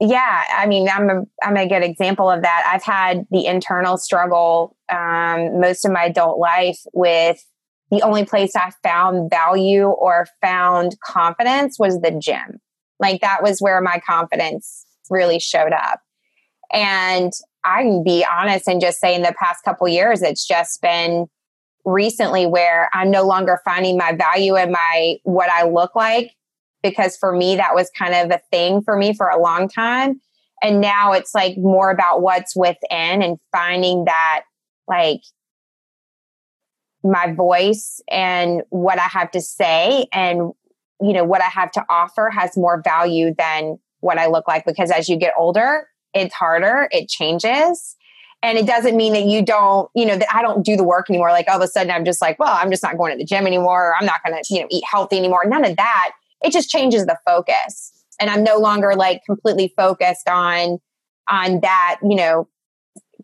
Yeah. 0.00 0.44
I 0.56 0.66
mean, 0.66 0.88
I'm 0.88 1.10
a, 1.10 1.22
I'm 1.42 1.56
a 1.56 1.68
good 1.68 1.82
example 1.82 2.30
of 2.30 2.42
that. 2.42 2.64
I've 2.66 2.82
had 2.82 3.26
the 3.30 3.46
internal 3.46 3.98
struggle 3.98 4.76
um, 4.90 5.60
most 5.60 5.84
of 5.84 5.92
my 5.92 6.04
adult 6.04 6.38
life 6.38 6.80
with 6.92 7.44
the 7.90 8.02
only 8.02 8.24
place 8.24 8.54
I 8.54 8.70
found 8.82 9.30
value 9.30 9.86
or 9.86 10.26
found 10.40 10.96
confidence 11.04 11.78
was 11.78 12.00
the 12.00 12.12
gym. 12.12 12.60
Like 12.98 13.20
that 13.20 13.42
was 13.42 13.60
where 13.60 13.80
my 13.80 14.00
confidence 14.06 14.84
really 15.08 15.40
showed 15.40 15.72
up. 15.72 16.00
And 16.72 17.32
I 17.64 17.82
can 17.82 18.04
be 18.04 18.24
honest 18.24 18.68
and 18.68 18.80
just 18.80 19.00
say 19.00 19.14
in 19.14 19.22
the 19.22 19.34
past 19.38 19.64
couple 19.64 19.88
years, 19.88 20.22
it's 20.22 20.46
just 20.46 20.80
been 20.80 21.26
recently 21.84 22.46
where 22.46 22.88
I'm 22.92 23.10
no 23.10 23.24
longer 23.24 23.60
finding 23.64 23.96
my 23.96 24.12
value 24.12 24.56
in 24.56 24.70
my 24.70 25.16
what 25.24 25.50
I 25.50 25.64
look 25.64 25.96
like 25.96 26.32
because 26.82 27.16
for 27.16 27.34
me 27.34 27.56
that 27.56 27.74
was 27.74 27.90
kind 27.98 28.14
of 28.14 28.30
a 28.30 28.40
thing 28.50 28.82
for 28.82 28.96
me 28.96 29.14
for 29.14 29.28
a 29.28 29.40
long 29.40 29.68
time. 29.68 30.20
And 30.62 30.80
now 30.80 31.12
it's 31.12 31.34
like 31.34 31.56
more 31.56 31.90
about 31.90 32.22
what's 32.22 32.54
within 32.54 33.22
and 33.22 33.38
finding 33.50 34.04
that 34.04 34.42
like 34.86 35.20
my 37.02 37.32
voice 37.32 38.00
and 38.10 38.62
what 38.70 38.98
I 38.98 39.08
have 39.08 39.30
to 39.32 39.40
say 39.40 40.06
and 40.12 40.52
you 41.00 41.12
know 41.14 41.24
what 41.24 41.40
I 41.40 41.46
have 41.46 41.70
to 41.72 41.84
offer 41.88 42.30
has 42.30 42.56
more 42.56 42.82
value 42.82 43.34
than 43.36 43.78
what 44.00 44.18
I 44.18 44.26
look 44.26 44.46
like 44.46 44.64
because 44.66 44.90
as 44.90 45.08
you 45.08 45.16
get 45.16 45.32
older, 45.38 45.88
it's 46.14 46.34
harder, 46.34 46.88
it 46.90 47.08
changes. 47.08 47.96
And 48.42 48.56
it 48.56 48.66
doesn't 48.66 48.96
mean 48.96 49.12
that 49.12 49.24
you 49.24 49.44
don't, 49.44 49.90
you 49.94 50.06
know, 50.06 50.16
that 50.16 50.28
I 50.34 50.40
don't 50.40 50.64
do 50.64 50.74
the 50.74 50.84
work 50.84 51.10
anymore. 51.10 51.30
Like 51.30 51.46
all 51.48 51.56
of 51.56 51.62
a 51.62 51.68
sudden 51.68 51.90
I'm 51.90 52.06
just 52.06 52.22
like, 52.22 52.38
well, 52.38 52.54
I'm 52.54 52.70
just 52.70 52.82
not 52.82 52.96
going 52.96 53.12
to 53.12 53.18
the 53.18 53.24
gym 53.24 53.46
anymore. 53.46 53.94
I'm 53.98 54.06
not 54.06 54.20
to, 54.24 54.42
you 54.48 54.60
know, 54.60 54.66
eat 54.70 54.82
healthy 54.90 55.18
anymore. 55.18 55.42
None 55.46 55.64
of 55.64 55.76
that. 55.76 56.12
It 56.42 56.52
just 56.52 56.70
changes 56.70 57.04
the 57.04 57.18
focus. 57.26 57.92
And 58.18 58.30
I'm 58.30 58.42
no 58.42 58.56
longer 58.56 58.94
like 58.96 59.22
completely 59.26 59.72
focused 59.76 60.28
on 60.28 60.78
on 61.28 61.60
that, 61.60 61.98
you 62.02 62.16
know, 62.16 62.48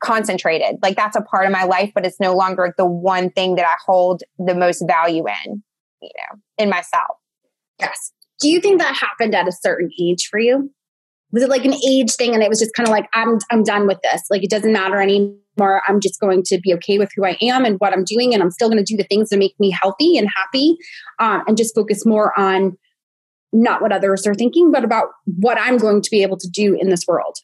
concentrated. 0.03 0.77
Like 0.83 0.97
that's 0.97 1.17
a 1.17 1.23
part 1.23 1.47
of 1.47 1.53
my 1.53 1.65
life, 1.65 1.93
but 1.95 2.07
it's 2.07 2.21
no 2.21 2.35
longer 2.35 2.75
the 2.77 2.87
one 2.87 3.31
thing 3.31 3.57
that 3.57 3.67
I 3.67 3.75
hold 3.85 4.23
the 4.39 4.55
most 4.55 4.85
value 4.87 5.25
in, 5.45 5.63
you 6.01 6.11
know, 6.17 6.41
in 6.59 6.69
myself. 6.69 7.17
Yes. 7.79 8.13
Do 8.41 8.49
you 8.49 8.61
think 8.61 8.81
that 8.81 8.95
happened 8.95 9.35
at 9.35 9.49
a 9.49 9.53
certain 9.53 9.91
age 10.01 10.29
for 10.31 10.39
you? 10.39 10.71
Was 11.33 11.43
it 11.43 11.51
like 11.51 11.65
an 11.65 11.75
age 11.87 12.13
thing 12.13 12.35
and 12.35 12.43
it 12.43 12.49
was 12.49 12.59
just 12.59 12.75
kind 12.75 12.89
of 12.89 12.93
like 12.93 13.09
I'm 13.13 13.39
I'm 13.51 13.63
done 13.63 13.87
with 13.87 13.99
this. 14.03 14.23
Like 14.31 14.45
it 14.45 14.51
doesn't 14.51 14.73
matter 14.73 15.01
anymore 15.01 15.41
I'm 15.59 16.01
just 16.01 16.21
going 16.21 16.43
to 16.45 16.59
be 16.61 16.75
okay 16.75 16.99
with 16.99 17.11
who 17.17 17.25
I 17.25 17.37
am 17.41 17.65
and 17.65 17.77
what 17.79 17.93
I'm 17.93 18.05
doing, 18.05 18.35
and 18.35 18.43
I'm 18.43 18.51
still 18.51 18.69
going 18.69 18.83
to 18.83 18.85
do 18.85 18.97
the 18.97 19.05
things 19.05 19.31
that 19.31 19.39
make 19.39 19.59
me 19.59 19.71
healthy 19.71 20.17
and 20.19 20.29
happy, 20.35 20.77
um, 21.19 21.43
and 21.47 21.57
just 21.57 21.75
focus 21.75 22.05
more 22.05 22.39
on 22.39 22.77
not 23.53 23.81
what 23.81 23.93
others 23.93 24.27
are 24.27 24.35
thinking, 24.35 24.71
but 24.71 24.85
about 24.85 25.09
what 25.25 25.59
I'm 25.59 25.79
going 25.79 26.03
to 26.03 26.11
be 26.11 26.23
able 26.23 26.37
to 26.39 26.49
do 26.49 26.77
in 26.79 26.91
this 26.91 27.05
world. 27.07 27.39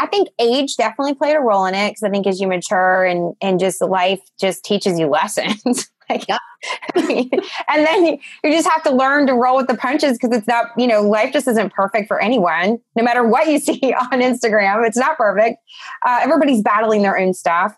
I 0.00 0.06
think 0.06 0.28
age 0.38 0.76
definitely 0.76 1.14
played 1.14 1.36
a 1.36 1.40
role 1.40 1.66
in 1.66 1.74
it 1.74 1.90
because 1.90 2.02
I 2.02 2.10
think 2.10 2.26
as 2.26 2.40
you 2.40 2.48
mature 2.48 3.04
and 3.04 3.34
and 3.42 3.60
just 3.60 3.82
life 3.82 4.20
just 4.40 4.64
teaches 4.64 4.98
you 4.98 5.06
lessons. 5.08 5.90
like, 6.08 6.24
and 6.96 7.86
then 7.86 8.04
you, 8.04 8.18
you 8.42 8.50
just 8.50 8.68
have 8.68 8.82
to 8.82 8.90
learn 8.90 9.26
to 9.26 9.34
roll 9.34 9.56
with 9.56 9.68
the 9.68 9.76
punches 9.76 10.18
because 10.18 10.36
it's 10.36 10.46
not, 10.46 10.66
you 10.76 10.86
know, 10.86 11.02
life 11.02 11.32
just 11.32 11.46
isn't 11.46 11.72
perfect 11.72 12.08
for 12.08 12.20
anyone. 12.20 12.78
No 12.96 13.04
matter 13.04 13.26
what 13.26 13.46
you 13.46 13.58
see 13.60 13.94
on 13.94 14.20
Instagram, 14.20 14.86
it's 14.86 14.96
not 14.96 15.16
perfect. 15.16 15.58
Uh, 16.04 16.18
everybody's 16.22 16.62
battling 16.62 17.02
their 17.02 17.16
own 17.16 17.32
stuff. 17.34 17.76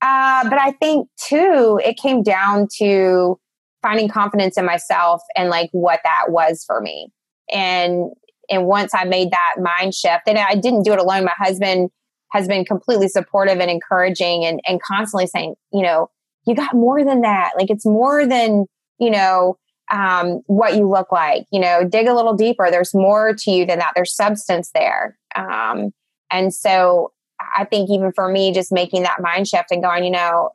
Uh, 0.00 0.48
but 0.48 0.58
I 0.58 0.72
think 0.72 1.08
too, 1.16 1.80
it 1.84 1.96
came 1.96 2.22
down 2.22 2.68
to 2.78 3.38
finding 3.82 4.08
confidence 4.08 4.56
in 4.56 4.64
myself 4.64 5.22
and 5.36 5.50
like 5.50 5.68
what 5.72 6.00
that 6.04 6.26
was 6.28 6.64
for 6.66 6.80
me. 6.80 7.10
And 7.52 8.10
and 8.50 8.66
once 8.66 8.94
I 8.94 9.04
made 9.04 9.30
that 9.30 9.54
mind 9.60 9.94
shift, 9.94 10.22
and 10.26 10.38
I 10.38 10.54
didn't 10.54 10.82
do 10.82 10.92
it 10.92 10.98
alone. 10.98 11.24
My 11.24 11.34
husband 11.36 11.90
has 12.32 12.48
been 12.48 12.64
completely 12.64 13.08
supportive 13.08 13.58
and 13.60 13.70
encouraging 13.70 14.44
and, 14.44 14.60
and 14.66 14.80
constantly 14.82 15.26
saying, 15.26 15.54
you 15.72 15.82
know, 15.82 16.10
you 16.46 16.54
got 16.54 16.74
more 16.74 17.04
than 17.04 17.20
that. 17.20 17.52
Like 17.56 17.70
it's 17.70 17.86
more 17.86 18.26
than, 18.26 18.66
you 18.98 19.10
know, 19.10 19.56
um, 19.92 20.40
what 20.46 20.76
you 20.76 20.88
look 20.88 21.12
like. 21.12 21.44
You 21.52 21.60
know, 21.60 21.84
dig 21.88 22.08
a 22.08 22.14
little 22.14 22.34
deeper. 22.34 22.70
There's 22.70 22.92
more 22.92 23.34
to 23.38 23.50
you 23.50 23.64
than 23.64 23.78
that. 23.78 23.92
There's 23.94 24.14
substance 24.14 24.70
there. 24.74 25.16
Um, 25.36 25.92
and 26.30 26.52
so 26.52 27.12
I 27.56 27.64
think 27.64 27.88
even 27.90 28.12
for 28.12 28.28
me, 28.28 28.52
just 28.52 28.72
making 28.72 29.02
that 29.04 29.20
mind 29.20 29.46
shift 29.46 29.70
and 29.70 29.82
going, 29.82 30.04
you 30.04 30.10
know, 30.10 30.50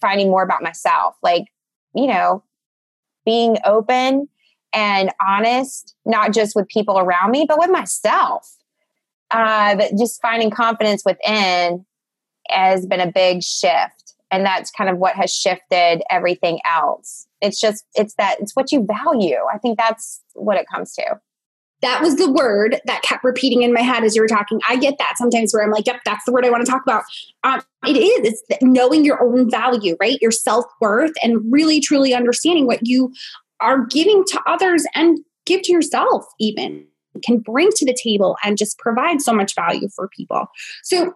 finding 0.00 0.30
more 0.30 0.42
about 0.42 0.62
myself, 0.62 1.16
like, 1.22 1.44
you 1.94 2.06
know, 2.06 2.44
being 3.24 3.56
open 3.64 4.28
and 4.72 5.10
honest, 5.26 5.94
not 6.04 6.32
just 6.32 6.54
with 6.54 6.68
people 6.68 6.98
around 6.98 7.30
me, 7.30 7.44
but 7.48 7.58
with 7.58 7.70
myself. 7.70 8.56
Uh, 9.30 9.76
but 9.76 9.90
just 9.98 10.20
finding 10.22 10.50
confidence 10.50 11.02
within 11.04 11.84
has 12.48 12.86
been 12.86 13.00
a 13.00 13.10
big 13.12 13.42
shift. 13.42 14.14
And 14.30 14.44
that's 14.44 14.70
kind 14.70 14.90
of 14.90 14.98
what 14.98 15.14
has 15.16 15.32
shifted 15.32 16.02
everything 16.10 16.60
else. 16.70 17.26
It's 17.40 17.60
just, 17.60 17.84
it's 17.94 18.14
that, 18.14 18.36
it's 18.40 18.54
what 18.54 18.72
you 18.72 18.86
value. 18.86 19.38
I 19.52 19.58
think 19.58 19.78
that's 19.78 20.22
what 20.34 20.56
it 20.56 20.66
comes 20.72 20.94
to. 20.94 21.18
That 21.80 22.02
was 22.02 22.16
the 22.16 22.30
word 22.30 22.80
that 22.86 23.02
kept 23.02 23.22
repeating 23.22 23.62
in 23.62 23.72
my 23.72 23.82
head 23.82 24.02
as 24.02 24.16
you 24.16 24.22
were 24.22 24.28
talking. 24.28 24.60
I 24.68 24.76
get 24.76 24.98
that 24.98 25.14
sometimes 25.16 25.54
where 25.54 25.62
I'm 25.62 25.70
like, 25.70 25.86
yep, 25.86 26.00
that's 26.04 26.24
the 26.24 26.32
word 26.32 26.44
I 26.44 26.50
want 26.50 26.66
to 26.66 26.70
talk 26.70 26.82
about. 26.82 27.04
Um, 27.44 27.62
it 27.86 27.96
is, 27.96 28.42
it's 28.50 28.62
knowing 28.62 29.04
your 29.04 29.22
own 29.22 29.48
value, 29.48 29.96
right? 30.00 30.18
Your 30.20 30.32
self 30.32 30.64
worth 30.80 31.12
and 31.22 31.40
really 31.52 31.80
truly 31.80 32.14
understanding 32.14 32.66
what 32.66 32.80
you 32.82 33.12
are 33.60 33.86
giving 33.86 34.24
to 34.28 34.40
others 34.46 34.84
and 34.94 35.18
give 35.46 35.62
to 35.62 35.72
yourself 35.72 36.24
even 36.38 36.86
can 37.24 37.38
bring 37.38 37.70
to 37.74 37.84
the 37.84 37.96
table 38.00 38.36
and 38.44 38.56
just 38.56 38.78
provide 38.78 39.20
so 39.20 39.32
much 39.32 39.54
value 39.54 39.88
for 39.94 40.08
people. 40.08 40.46
So 40.84 41.14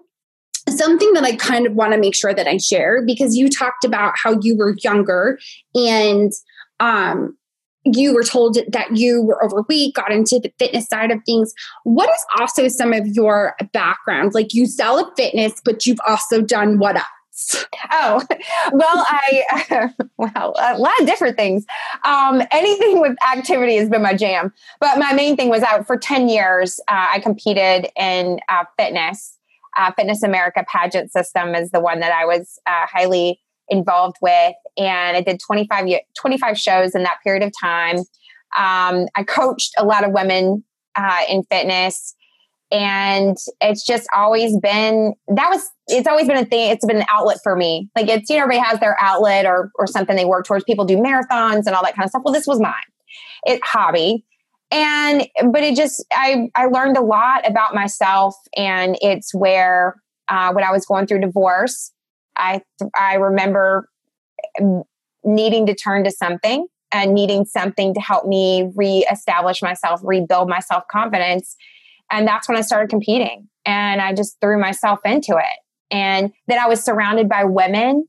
something 0.68 1.12
that 1.12 1.24
I 1.24 1.36
kind 1.36 1.66
of 1.66 1.74
want 1.74 1.92
to 1.92 1.98
make 1.98 2.14
sure 2.14 2.34
that 2.34 2.46
I 2.46 2.56
share 2.56 3.04
because 3.04 3.36
you 3.36 3.48
talked 3.48 3.84
about 3.84 4.14
how 4.16 4.38
you 4.40 4.56
were 4.56 4.76
younger 4.82 5.38
and 5.74 6.32
um 6.80 7.36
you 7.84 8.14
were 8.14 8.22
told 8.22 8.58
that 8.68 8.96
you 8.96 9.22
were 9.22 9.44
overweight, 9.44 9.94
got 9.94 10.12
into 10.12 10.38
the 10.38 10.52
fitness 10.56 10.86
side 10.86 11.10
of 11.10 11.18
things. 11.26 11.52
What 11.82 12.08
is 12.10 12.24
also 12.38 12.68
some 12.68 12.92
of 12.92 13.08
your 13.08 13.56
background? 13.72 14.34
Like 14.34 14.54
you 14.54 14.66
sell 14.66 15.00
a 15.00 15.12
fitness, 15.16 15.60
but 15.64 15.84
you've 15.84 15.98
also 16.06 16.40
done 16.40 16.78
what 16.78 16.94
else? 16.94 17.06
Oh, 17.90 18.22
well, 18.72 19.06
I, 19.08 19.90
well, 20.16 20.54
a 20.58 20.78
lot 20.78 20.92
of 21.00 21.06
different 21.06 21.36
things. 21.36 21.64
Um, 22.04 22.42
anything 22.50 23.00
with 23.00 23.16
activity 23.34 23.76
has 23.76 23.88
been 23.88 24.02
my 24.02 24.14
jam. 24.14 24.52
But 24.80 24.98
my 24.98 25.12
main 25.12 25.36
thing 25.36 25.48
was 25.48 25.62
out 25.62 25.86
for 25.86 25.96
10 25.96 26.28
years, 26.28 26.80
uh, 26.88 27.08
I 27.12 27.20
competed 27.20 27.88
in 27.96 28.40
uh, 28.48 28.64
fitness. 28.78 29.38
Uh, 29.76 29.90
fitness 29.92 30.22
America 30.22 30.64
pageant 30.70 31.10
system 31.10 31.54
is 31.54 31.70
the 31.70 31.80
one 31.80 32.00
that 32.00 32.12
I 32.12 32.26
was 32.26 32.58
uh, 32.66 32.86
highly 32.86 33.40
involved 33.68 34.16
with. 34.20 34.54
And 34.76 35.16
I 35.16 35.22
did 35.22 35.40
25, 35.40 35.86
25 36.14 36.58
shows 36.58 36.94
in 36.94 37.04
that 37.04 37.18
period 37.24 37.42
of 37.42 37.52
time. 37.58 37.98
Um, 38.54 39.06
I 39.14 39.24
coached 39.26 39.72
a 39.78 39.84
lot 39.84 40.04
of 40.04 40.12
women 40.12 40.62
uh, 40.94 41.22
in 41.26 41.42
fitness 41.44 42.14
and 42.72 43.36
it's 43.60 43.84
just 43.86 44.08
always 44.16 44.58
been 44.58 45.14
that 45.28 45.48
was 45.50 45.70
it's 45.88 46.08
always 46.08 46.26
been 46.26 46.38
a 46.38 46.44
thing 46.44 46.70
it's 46.70 46.86
been 46.86 46.96
an 46.96 47.06
outlet 47.10 47.38
for 47.42 47.54
me. 47.54 47.90
Like 47.94 48.08
it's 48.08 48.30
you 48.30 48.36
know 48.36 48.44
everybody 48.44 48.66
has 48.66 48.80
their 48.80 48.96
outlet 49.00 49.46
or 49.46 49.70
or 49.76 49.86
something 49.86 50.16
they 50.16 50.24
work 50.24 50.46
towards. 50.46 50.64
People 50.64 50.84
do 50.84 50.96
marathons 50.96 51.66
and 51.66 51.70
all 51.70 51.84
that 51.84 51.94
kind 51.94 52.04
of 52.04 52.10
stuff. 52.10 52.22
Well 52.24 52.34
this 52.34 52.46
was 52.46 52.60
mine 52.60 52.74
it 53.44 53.60
hobby. 53.64 54.24
And 54.70 55.26
but 55.52 55.62
it 55.62 55.76
just 55.76 56.02
i 56.12 56.48
i 56.54 56.64
learned 56.64 56.96
a 56.96 57.02
lot 57.02 57.46
about 57.46 57.74
myself 57.74 58.34
and 58.56 58.96
it's 59.02 59.34
where 59.34 59.96
uh, 60.28 60.50
when 60.52 60.64
i 60.64 60.70
was 60.70 60.86
going 60.86 61.06
through 61.06 61.20
divorce 61.20 61.92
i 62.36 62.62
i 62.98 63.16
remember 63.16 63.90
needing 65.24 65.66
to 65.66 65.74
turn 65.74 66.04
to 66.04 66.10
something 66.10 66.66
and 66.90 67.12
needing 67.12 67.44
something 67.44 67.92
to 67.92 68.00
help 68.00 68.26
me 68.26 68.70
reestablish 68.74 69.60
myself 69.60 70.00
rebuild 70.02 70.48
my 70.48 70.60
self 70.60 70.84
confidence 70.90 71.54
and 72.10 72.26
that's 72.26 72.48
when 72.48 72.56
I 72.56 72.62
started 72.62 72.90
competing. 72.90 73.48
And 73.64 74.00
I 74.00 74.12
just 74.14 74.40
threw 74.40 74.58
myself 74.58 75.00
into 75.04 75.36
it. 75.36 75.94
And 75.94 76.32
then 76.48 76.58
I 76.58 76.66
was 76.66 76.82
surrounded 76.82 77.28
by 77.28 77.44
women 77.44 78.06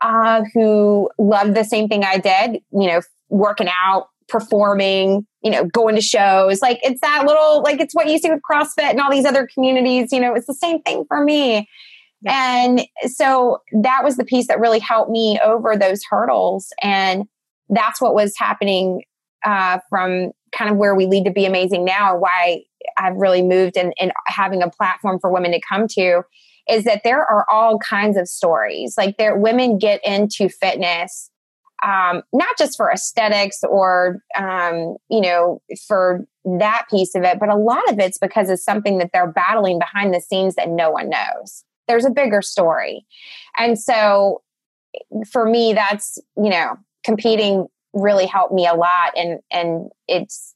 uh, 0.00 0.42
who 0.54 1.10
loved 1.18 1.54
the 1.54 1.64
same 1.64 1.88
thing 1.88 2.04
I 2.04 2.18
did, 2.18 2.62
you 2.72 2.88
know, 2.88 3.00
working 3.28 3.68
out, 3.68 4.08
performing, 4.28 5.26
you 5.42 5.50
know, 5.50 5.64
going 5.64 5.94
to 5.94 6.00
shows. 6.00 6.62
Like 6.62 6.80
it's 6.82 7.00
that 7.00 7.24
little, 7.26 7.62
like 7.62 7.80
it's 7.80 7.94
what 7.94 8.08
you 8.08 8.18
see 8.18 8.30
with 8.30 8.40
CrossFit 8.48 8.90
and 8.90 9.00
all 9.00 9.10
these 9.10 9.24
other 9.24 9.48
communities, 9.52 10.12
you 10.12 10.20
know, 10.20 10.34
it's 10.34 10.46
the 10.46 10.54
same 10.54 10.82
thing 10.82 11.04
for 11.06 11.22
me. 11.22 11.68
Yeah. 12.22 12.64
And 12.64 12.86
so 13.06 13.58
that 13.82 14.00
was 14.02 14.16
the 14.16 14.24
piece 14.24 14.48
that 14.48 14.58
really 14.58 14.80
helped 14.80 15.10
me 15.10 15.38
over 15.42 15.76
those 15.76 16.02
hurdles. 16.08 16.72
And 16.82 17.24
that's 17.68 18.00
what 18.00 18.14
was 18.14 18.34
happening 18.36 19.02
uh, 19.44 19.78
from 19.88 20.32
kind 20.52 20.70
of 20.70 20.76
where 20.76 20.94
we 20.94 21.06
lead 21.06 21.24
to 21.24 21.30
be 21.30 21.46
amazing 21.46 21.84
now, 21.84 22.16
why 22.16 22.62
I've 22.98 23.16
really 23.16 23.42
moved 23.42 23.76
and, 23.76 23.92
and 24.00 24.12
having 24.26 24.62
a 24.62 24.70
platform 24.70 25.18
for 25.20 25.32
women 25.32 25.52
to 25.52 25.60
come 25.60 25.86
to 25.88 26.22
is 26.68 26.84
that 26.84 27.02
there 27.02 27.20
are 27.20 27.46
all 27.50 27.78
kinds 27.78 28.16
of 28.16 28.28
stories. 28.28 28.94
Like 28.98 29.16
there, 29.16 29.36
women 29.36 29.78
get 29.78 30.04
into 30.04 30.48
fitness 30.48 31.30
um, 31.82 32.22
not 32.32 32.58
just 32.58 32.76
for 32.76 32.90
aesthetics 32.90 33.62
or 33.62 34.20
um, 34.36 34.96
you 35.08 35.20
know 35.20 35.62
for 35.86 36.26
that 36.44 36.86
piece 36.90 37.14
of 37.14 37.22
it, 37.22 37.38
but 37.38 37.48
a 37.48 37.56
lot 37.56 37.88
of 37.88 37.98
it's 37.98 38.18
because 38.18 38.50
it's 38.50 38.64
something 38.64 38.98
that 38.98 39.10
they're 39.12 39.30
battling 39.30 39.78
behind 39.78 40.12
the 40.12 40.20
scenes 40.20 40.56
that 40.56 40.68
no 40.68 40.90
one 40.90 41.10
knows. 41.10 41.64
There's 41.86 42.04
a 42.04 42.10
bigger 42.10 42.42
story, 42.42 43.06
and 43.58 43.78
so 43.78 44.42
for 45.30 45.48
me, 45.48 45.72
that's 45.72 46.18
you 46.36 46.50
know 46.50 46.76
competing 47.04 47.68
really 47.94 48.26
helped 48.26 48.52
me 48.52 48.66
a 48.66 48.74
lot 48.74 49.12
and 49.16 49.40
and 49.50 49.88
it's 50.08 50.54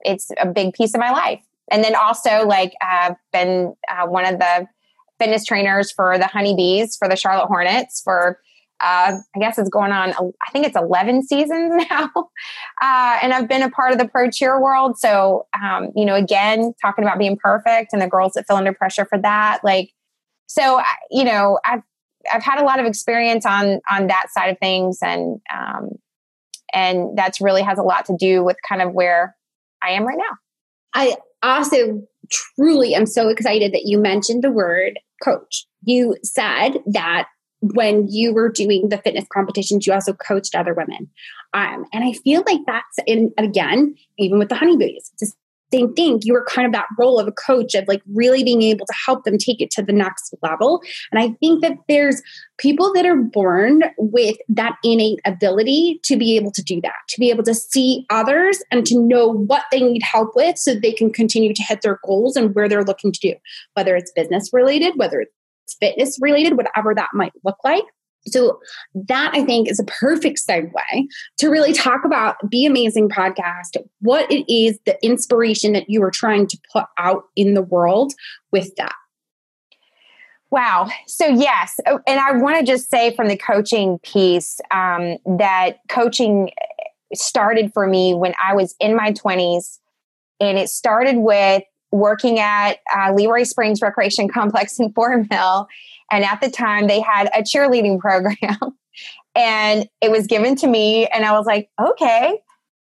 it's 0.00 0.30
a 0.40 0.46
big 0.46 0.72
piece 0.72 0.92
of 0.92 1.00
my 1.00 1.10
life 1.10 1.40
and 1.70 1.84
then 1.84 1.94
also 1.94 2.46
like 2.46 2.72
i've 2.82 3.16
been 3.32 3.74
uh, 3.90 4.06
one 4.06 4.24
of 4.24 4.38
the 4.38 4.66
fitness 5.18 5.44
trainers 5.44 5.90
for 5.90 6.18
the 6.18 6.26
honeybees 6.26 6.96
for 6.96 7.08
the 7.08 7.16
charlotte 7.16 7.46
hornets 7.46 8.00
for 8.02 8.38
uh, 8.80 9.18
I 9.34 9.38
guess 9.40 9.58
it's 9.58 9.68
going 9.68 9.90
on. 9.90 10.12
I 10.12 10.50
think 10.52 10.64
it's 10.66 10.76
eleven 10.76 11.26
seasons 11.26 11.84
now, 11.90 12.10
uh, 12.80 13.18
and 13.22 13.32
I've 13.32 13.48
been 13.48 13.62
a 13.62 13.70
part 13.70 13.92
of 13.92 13.98
the 13.98 14.06
pro 14.06 14.30
cheer 14.30 14.60
world. 14.60 14.98
So, 14.98 15.46
um, 15.60 15.90
you 15.96 16.04
know, 16.04 16.14
again, 16.14 16.72
talking 16.80 17.04
about 17.04 17.18
being 17.18 17.36
perfect 17.36 17.92
and 17.92 18.00
the 18.00 18.06
girls 18.06 18.34
that 18.34 18.46
feel 18.46 18.56
under 18.56 18.72
pressure 18.72 19.04
for 19.04 19.18
that. 19.18 19.60
Like, 19.64 19.90
so 20.46 20.80
you 21.10 21.24
know, 21.24 21.58
I've 21.64 21.82
I've 22.32 22.44
had 22.44 22.60
a 22.60 22.64
lot 22.64 22.78
of 22.78 22.86
experience 22.86 23.44
on 23.44 23.80
on 23.90 24.06
that 24.08 24.26
side 24.30 24.50
of 24.50 24.58
things, 24.60 24.98
and 25.02 25.40
um, 25.52 25.90
and 26.72 27.18
that's 27.18 27.40
really 27.40 27.62
has 27.62 27.78
a 27.78 27.82
lot 27.82 28.06
to 28.06 28.16
do 28.16 28.44
with 28.44 28.58
kind 28.68 28.80
of 28.80 28.92
where 28.92 29.36
I 29.82 29.90
am 29.90 30.06
right 30.06 30.18
now. 30.18 30.36
I 30.94 31.16
also 31.42 32.02
truly 32.30 32.94
am 32.94 33.06
so 33.06 33.28
excited 33.28 33.72
that 33.72 33.84
you 33.84 33.98
mentioned 33.98 34.42
the 34.42 34.50
word 34.50 34.98
coach. 35.22 35.66
You 35.82 36.16
said 36.22 36.78
that 36.86 37.28
when 37.60 38.06
you 38.08 38.32
were 38.32 38.48
doing 38.48 38.88
the 38.88 38.98
fitness 38.98 39.24
competitions, 39.32 39.86
you 39.86 39.92
also 39.92 40.12
coached 40.12 40.54
other 40.54 40.74
women. 40.74 41.10
Um, 41.54 41.86
and 41.92 42.04
I 42.04 42.12
feel 42.12 42.44
like 42.46 42.60
that's 42.66 42.98
in 43.06 43.32
again, 43.38 43.96
even 44.18 44.38
with 44.38 44.48
the 44.48 44.54
honeybees, 44.54 45.10
it's 45.14 45.34
same 45.72 45.94
thing. 45.94 46.20
You 46.22 46.32
were 46.32 46.44
kind 46.48 46.66
of 46.66 46.72
that 46.72 46.86
role 46.98 47.18
of 47.18 47.28
a 47.28 47.32
coach 47.32 47.74
of 47.74 47.86
like 47.86 48.02
really 48.14 48.42
being 48.42 48.62
able 48.62 48.86
to 48.86 48.94
help 49.06 49.24
them 49.24 49.38
take 49.38 49.60
it 49.60 49.70
to 49.72 49.82
the 49.82 49.92
next 49.92 50.34
level. 50.42 50.82
And 51.12 51.20
I 51.20 51.34
think 51.40 51.62
that 51.62 51.74
there's 51.88 52.22
people 52.58 52.92
that 52.94 53.06
are 53.06 53.16
born 53.16 53.82
with 53.98 54.36
that 54.48 54.76
innate 54.82 55.20
ability 55.24 56.00
to 56.04 56.16
be 56.16 56.36
able 56.36 56.52
to 56.52 56.62
do 56.62 56.80
that, 56.80 56.94
to 57.08 57.20
be 57.20 57.30
able 57.30 57.44
to 57.44 57.54
see 57.54 58.06
others 58.10 58.62
and 58.70 58.86
to 58.86 58.98
know 58.98 59.28
what 59.28 59.64
they 59.70 59.80
need 59.80 60.02
help 60.02 60.34
with 60.34 60.58
so 60.58 60.74
they 60.74 60.92
can 60.92 61.12
continue 61.12 61.54
to 61.54 61.62
hit 61.62 61.82
their 61.82 62.00
goals 62.04 62.36
and 62.36 62.54
where 62.54 62.68
they're 62.68 62.84
looking 62.84 63.12
to 63.12 63.20
do, 63.20 63.34
whether 63.74 63.94
it's 63.94 64.12
business 64.12 64.50
related, 64.52 64.94
whether 64.96 65.20
it's 65.20 65.32
fitness 65.80 66.18
related, 66.20 66.56
whatever 66.56 66.94
that 66.94 67.10
might 67.12 67.32
look 67.44 67.58
like. 67.64 67.84
So 68.28 68.60
that 68.94 69.32
I 69.34 69.44
think 69.44 69.70
is 69.70 69.80
a 69.80 69.84
perfect 69.84 70.40
segue 70.46 70.72
to 71.38 71.48
really 71.48 71.72
talk 71.72 72.04
about 72.04 72.36
Be 72.48 72.66
Amazing 72.66 73.08
podcast, 73.08 73.76
what 74.00 74.30
it 74.30 74.50
is, 74.52 74.78
the 74.86 74.98
inspiration 75.04 75.72
that 75.72 75.88
you 75.88 76.02
are 76.02 76.10
trying 76.10 76.46
to 76.46 76.58
put 76.72 76.84
out 76.98 77.24
in 77.36 77.54
the 77.54 77.62
world 77.62 78.12
with 78.52 78.74
that. 78.76 78.94
Wow. 80.50 80.88
So, 81.06 81.26
yes. 81.26 81.78
Oh, 81.86 82.00
and 82.06 82.18
I 82.18 82.32
want 82.32 82.58
to 82.58 82.64
just 82.64 82.90
say 82.90 83.14
from 83.14 83.28
the 83.28 83.36
coaching 83.36 83.98
piece 83.98 84.60
um, 84.70 85.18
that 85.38 85.78
coaching 85.90 86.50
started 87.14 87.72
for 87.74 87.86
me 87.86 88.14
when 88.14 88.34
I 88.42 88.54
was 88.54 88.74
in 88.80 88.96
my 88.96 89.12
20s. 89.12 89.78
And 90.40 90.56
it 90.56 90.68
started 90.68 91.16
with 91.16 91.64
working 91.90 92.38
at 92.38 92.78
uh, 92.94 93.12
Leroy 93.14 93.44
Springs 93.44 93.80
Recreation 93.80 94.28
Complex 94.28 94.78
in 94.78 94.92
Fort 94.92 95.26
Mill. 95.30 95.66
And 96.10 96.24
at 96.24 96.40
the 96.40 96.50
time, 96.50 96.86
they 96.86 97.00
had 97.00 97.28
a 97.34 97.42
cheerleading 97.42 97.98
program. 97.98 98.36
and 99.34 99.88
it 100.00 100.10
was 100.10 100.26
given 100.26 100.56
to 100.56 100.66
me. 100.66 101.06
And 101.06 101.24
I 101.24 101.32
was 101.32 101.46
like, 101.46 101.68
okay. 101.80 102.38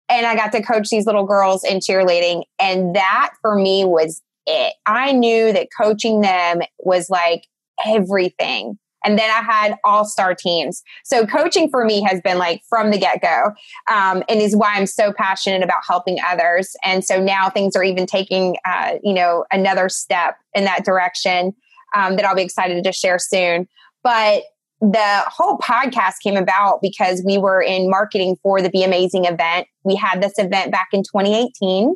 And 0.07 0.25
I 0.25 0.35
got 0.35 0.51
to 0.51 0.61
coach 0.61 0.89
these 0.89 1.05
little 1.05 1.25
girls 1.25 1.63
in 1.63 1.79
cheerleading. 1.79 2.43
And 2.59 2.95
that 2.95 3.33
for 3.41 3.55
me 3.55 3.85
was 3.85 4.21
it. 4.45 4.73
I 4.85 5.11
knew 5.11 5.51
that 5.51 5.69
coaching 5.79 6.21
them 6.21 6.61
was 6.79 7.09
like 7.09 7.45
everything. 7.85 8.77
And 9.05 9.17
then 9.17 9.29
I 9.29 9.41
had 9.41 9.75
all 9.83 10.03
star 10.03 10.35
teams. 10.35 10.83
So 11.03 11.25
coaching 11.25 11.69
for 11.69 11.85
me 11.85 12.01
has 12.01 12.19
been 12.21 12.37
like 12.37 12.61
from 12.67 12.91
the 12.91 12.97
get 12.97 13.21
go 13.21 13.51
um, 13.89 14.23
and 14.27 14.41
is 14.41 14.55
why 14.55 14.73
I'm 14.75 14.87
so 14.87 15.13
passionate 15.13 15.63
about 15.63 15.81
helping 15.87 16.17
others. 16.27 16.75
And 16.83 17.05
so 17.05 17.21
now 17.21 17.49
things 17.49 17.75
are 17.75 17.83
even 17.83 18.05
taking, 18.05 18.57
uh, 18.65 18.95
you 19.03 19.13
know, 19.13 19.45
another 19.51 19.89
step 19.89 20.37
in 20.53 20.65
that 20.65 20.83
direction 20.83 21.53
um, 21.95 22.15
that 22.15 22.25
I'll 22.25 22.35
be 22.35 22.41
excited 22.41 22.83
to 22.83 22.91
share 22.91 23.19
soon. 23.19 23.67
But 24.03 24.43
the 24.81 25.23
whole 25.27 25.57
podcast 25.59 26.15
came 26.21 26.35
about 26.35 26.79
because 26.81 27.23
we 27.25 27.37
were 27.37 27.61
in 27.61 27.89
marketing 27.89 28.35
for 28.43 28.61
the 28.61 28.69
Be 28.69 28.83
Amazing 28.83 29.25
event. 29.25 29.67
We 29.83 29.95
had 29.95 30.21
this 30.21 30.33
event 30.37 30.71
back 30.71 30.89
in 30.91 31.03
2018 31.03 31.95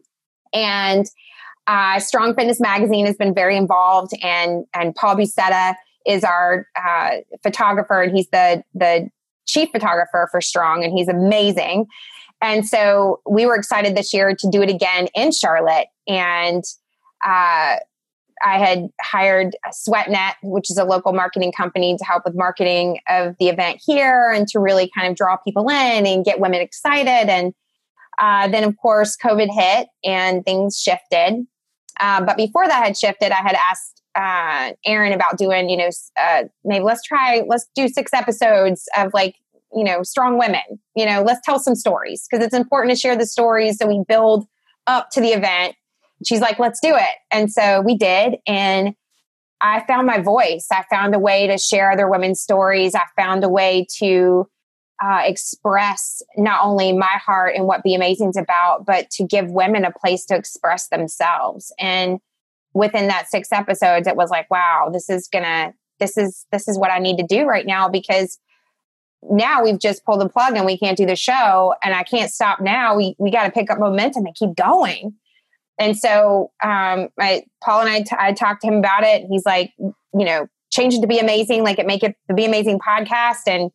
and 0.53 1.05
uh, 1.69 1.99
Strong 1.99 2.33
Fitness 2.33 2.59
Magazine 2.59 3.05
has 3.05 3.15
been 3.15 3.33
very 3.33 3.55
involved, 3.55 4.11
and 4.23 4.65
and 4.73 4.95
Paul 4.95 5.15
Buceta 5.15 5.75
is 6.05 6.23
our 6.23 6.67
uh, 6.75 7.17
photographer, 7.43 8.01
and 8.01 8.15
he's 8.15 8.29
the 8.29 8.63
the 8.73 9.09
chief 9.45 9.69
photographer 9.71 10.27
for 10.31 10.41
Strong, 10.41 10.83
and 10.83 10.93
he's 10.93 11.07
amazing. 11.07 11.87
And 12.41 12.67
so 12.67 13.19
we 13.29 13.45
were 13.45 13.55
excited 13.55 13.97
this 13.97 14.13
year 14.13 14.33
to 14.33 14.49
do 14.49 14.61
it 14.61 14.69
again 14.69 15.07
in 15.15 15.31
Charlotte, 15.31 15.87
and 16.07 16.63
uh, 17.25 17.77
I 18.41 18.57
had 18.57 18.89
hired 19.01 19.55
SweatNet, 19.87 20.33
which 20.43 20.71
is 20.71 20.77
a 20.77 20.85
local 20.85 21.13
marketing 21.13 21.51
company, 21.51 21.97
to 21.97 22.05
help 22.05 22.23
with 22.25 22.35
marketing 22.35 22.99
of 23.09 23.35
the 23.39 23.49
event 23.49 23.81
here 23.85 24.31
and 24.31 24.47
to 24.49 24.59
really 24.59 24.89
kind 24.97 25.09
of 25.09 25.15
draw 25.15 25.35
people 25.37 25.69
in 25.69 26.05
and 26.05 26.23
get 26.23 26.39
women 26.39 26.61
excited. 26.61 27.29
And 27.29 27.53
uh, 28.19 28.47
then, 28.47 28.63
of 28.63 28.75
course, 28.77 29.17
COVID 29.17 29.49
hit 29.51 29.87
and 30.03 30.43
things 30.45 30.79
shifted. 30.79 31.45
Um, 31.99 32.25
but 32.25 32.37
before 32.37 32.67
that 32.67 32.83
had 32.83 32.97
shifted, 32.97 33.31
I 33.31 33.41
had 33.41 33.55
asked 33.55 33.98
uh, 34.15 34.71
Aaron 34.85 35.13
about 35.13 35.37
doing, 35.37 35.69
you 35.69 35.77
know, 35.77 35.89
uh, 36.19 36.43
maybe 36.63 36.83
let's 36.83 37.03
try, 37.03 37.43
let's 37.47 37.67
do 37.75 37.87
six 37.87 38.13
episodes 38.13 38.87
of 38.97 39.13
like, 39.13 39.35
you 39.73 39.83
know, 39.83 40.03
strong 40.03 40.37
women. 40.37 40.61
You 40.95 41.05
know, 41.05 41.21
let's 41.21 41.41
tell 41.45 41.59
some 41.59 41.75
stories 41.75 42.27
because 42.29 42.43
it's 42.43 42.55
important 42.55 42.95
to 42.95 42.99
share 42.99 43.15
the 43.15 43.25
stories 43.25 43.77
so 43.77 43.87
we 43.87 44.03
build 44.07 44.47
up 44.87 45.09
to 45.11 45.21
the 45.21 45.29
event. 45.29 45.75
She's 46.25 46.41
like, 46.41 46.59
let's 46.59 46.79
do 46.81 46.95
it. 46.95 47.15
And 47.31 47.51
so 47.51 47.81
we 47.81 47.95
did. 47.95 48.38
And 48.45 48.95
I 49.62 49.84
found 49.86 50.07
my 50.07 50.19
voice. 50.19 50.67
I 50.71 50.84
found 50.89 51.13
a 51.15 51.19
way 51.19 51.47
to 51.47 51.57
share 51.57 51.91
other 51.91 52.10
women's 52.10 52.41
stories. 52.41 52.95
I 52.95 53.03
found 53.15 53.43
a 53.43 53.49
way 53.49 53.86
to 53.99 54.49
uh, 55.03 55.21
express 55.23 56.21
not 56.36 56.62
only 56.63 56.93
my 56.93 57.19
heart 57.25 57.53
and 57.55 57.65
what 57.65 57.84
Be 57.84 57.93
Amazing 57.93 58.29
is 58.29 58.38
about, 58.38 58.86
but 58.86 59.10
to 59.12 59.25
give 59.25 59.49
women 59.49 59.86
a 59.86 59.91
place 59.91 60.25
to 60.25 60.36
express 60.36 60.88
themselves. 60.88 61.73
And 61.79 62.19
within 62.73 63.08
that 63.08 63.29
six 63.29 63.51
episodes, 63.51 64.08
it 64.08 64.15
was 64.15 64.29
like, 64.29 64.49
wow, 64.49 64.89
this 64.91 65.10
is 65.10 65.27
gonna, 65.27 65.73
this 65.99 66.17
is, 66.17 66.45
this 66.51 66.67
is 66.67 66.77
what 66.77 66.91
I 66.91 66.99
need 66.99 67.17
to 67.17 67.25
do 67.27 67.45
right 67.45 67.65
now 67.65 67.89
because 67.89 68.39
now 69.21 69.63
we've 69.63 69.79
just 69.79 70.05
pulled 70.05 70.21
the 70.21 70.29
plug 70.29 70.55
and 70.55 70.65
we 70.65 70.77
can't 70.77 70.97
do 70.97 71.05
the 71.05 71.15
show 71.15 71.73
and 71.84 71.93
I 71.93 72.03
can't 72.03 72.32
stop 72.32 72.62
now. 72.62 72.95
We, 72.95 73.15
we 73.19 73.32
got 73.32 73.43
to 73.43 73.51
pick 73.51 73.69
up 73.69 73.79
momentum 73.79 74.25
and 74.25 74.36
keep 74.36 74.55
going. 74.55 75.13
And 75.77 75.97
so, 75.97 76.51
um, 76.63 77.10
I, 77.19 77.43
Paul 77.63 77.82
and 77.82 77.89
I, 77.89 78.01
t- 78.01 78.15
I 78.17 78.34
talked 78.34 78.62
to 78.62 78.67
him 78.67 78.75
about 78.75 79.03
it. 79.03 79.25
He's 79.29 79.45
like, 79.45 79.71
you 79.77 79.93
know, 80.25 80.47
change 80.71 80.93
it 80.93 81.01
to 81.01 81.08
be 81.08 81.19
amazing, 81.19 81.63
like 81.63 81.79
it 81.79 81.86
make 81.86 82.03
it 82.03 82.15
the 82.27 82.34
be 82.34 82.45
amazing 82.45 82.79
podcast. 82.79 83.47
And 83.47 83.71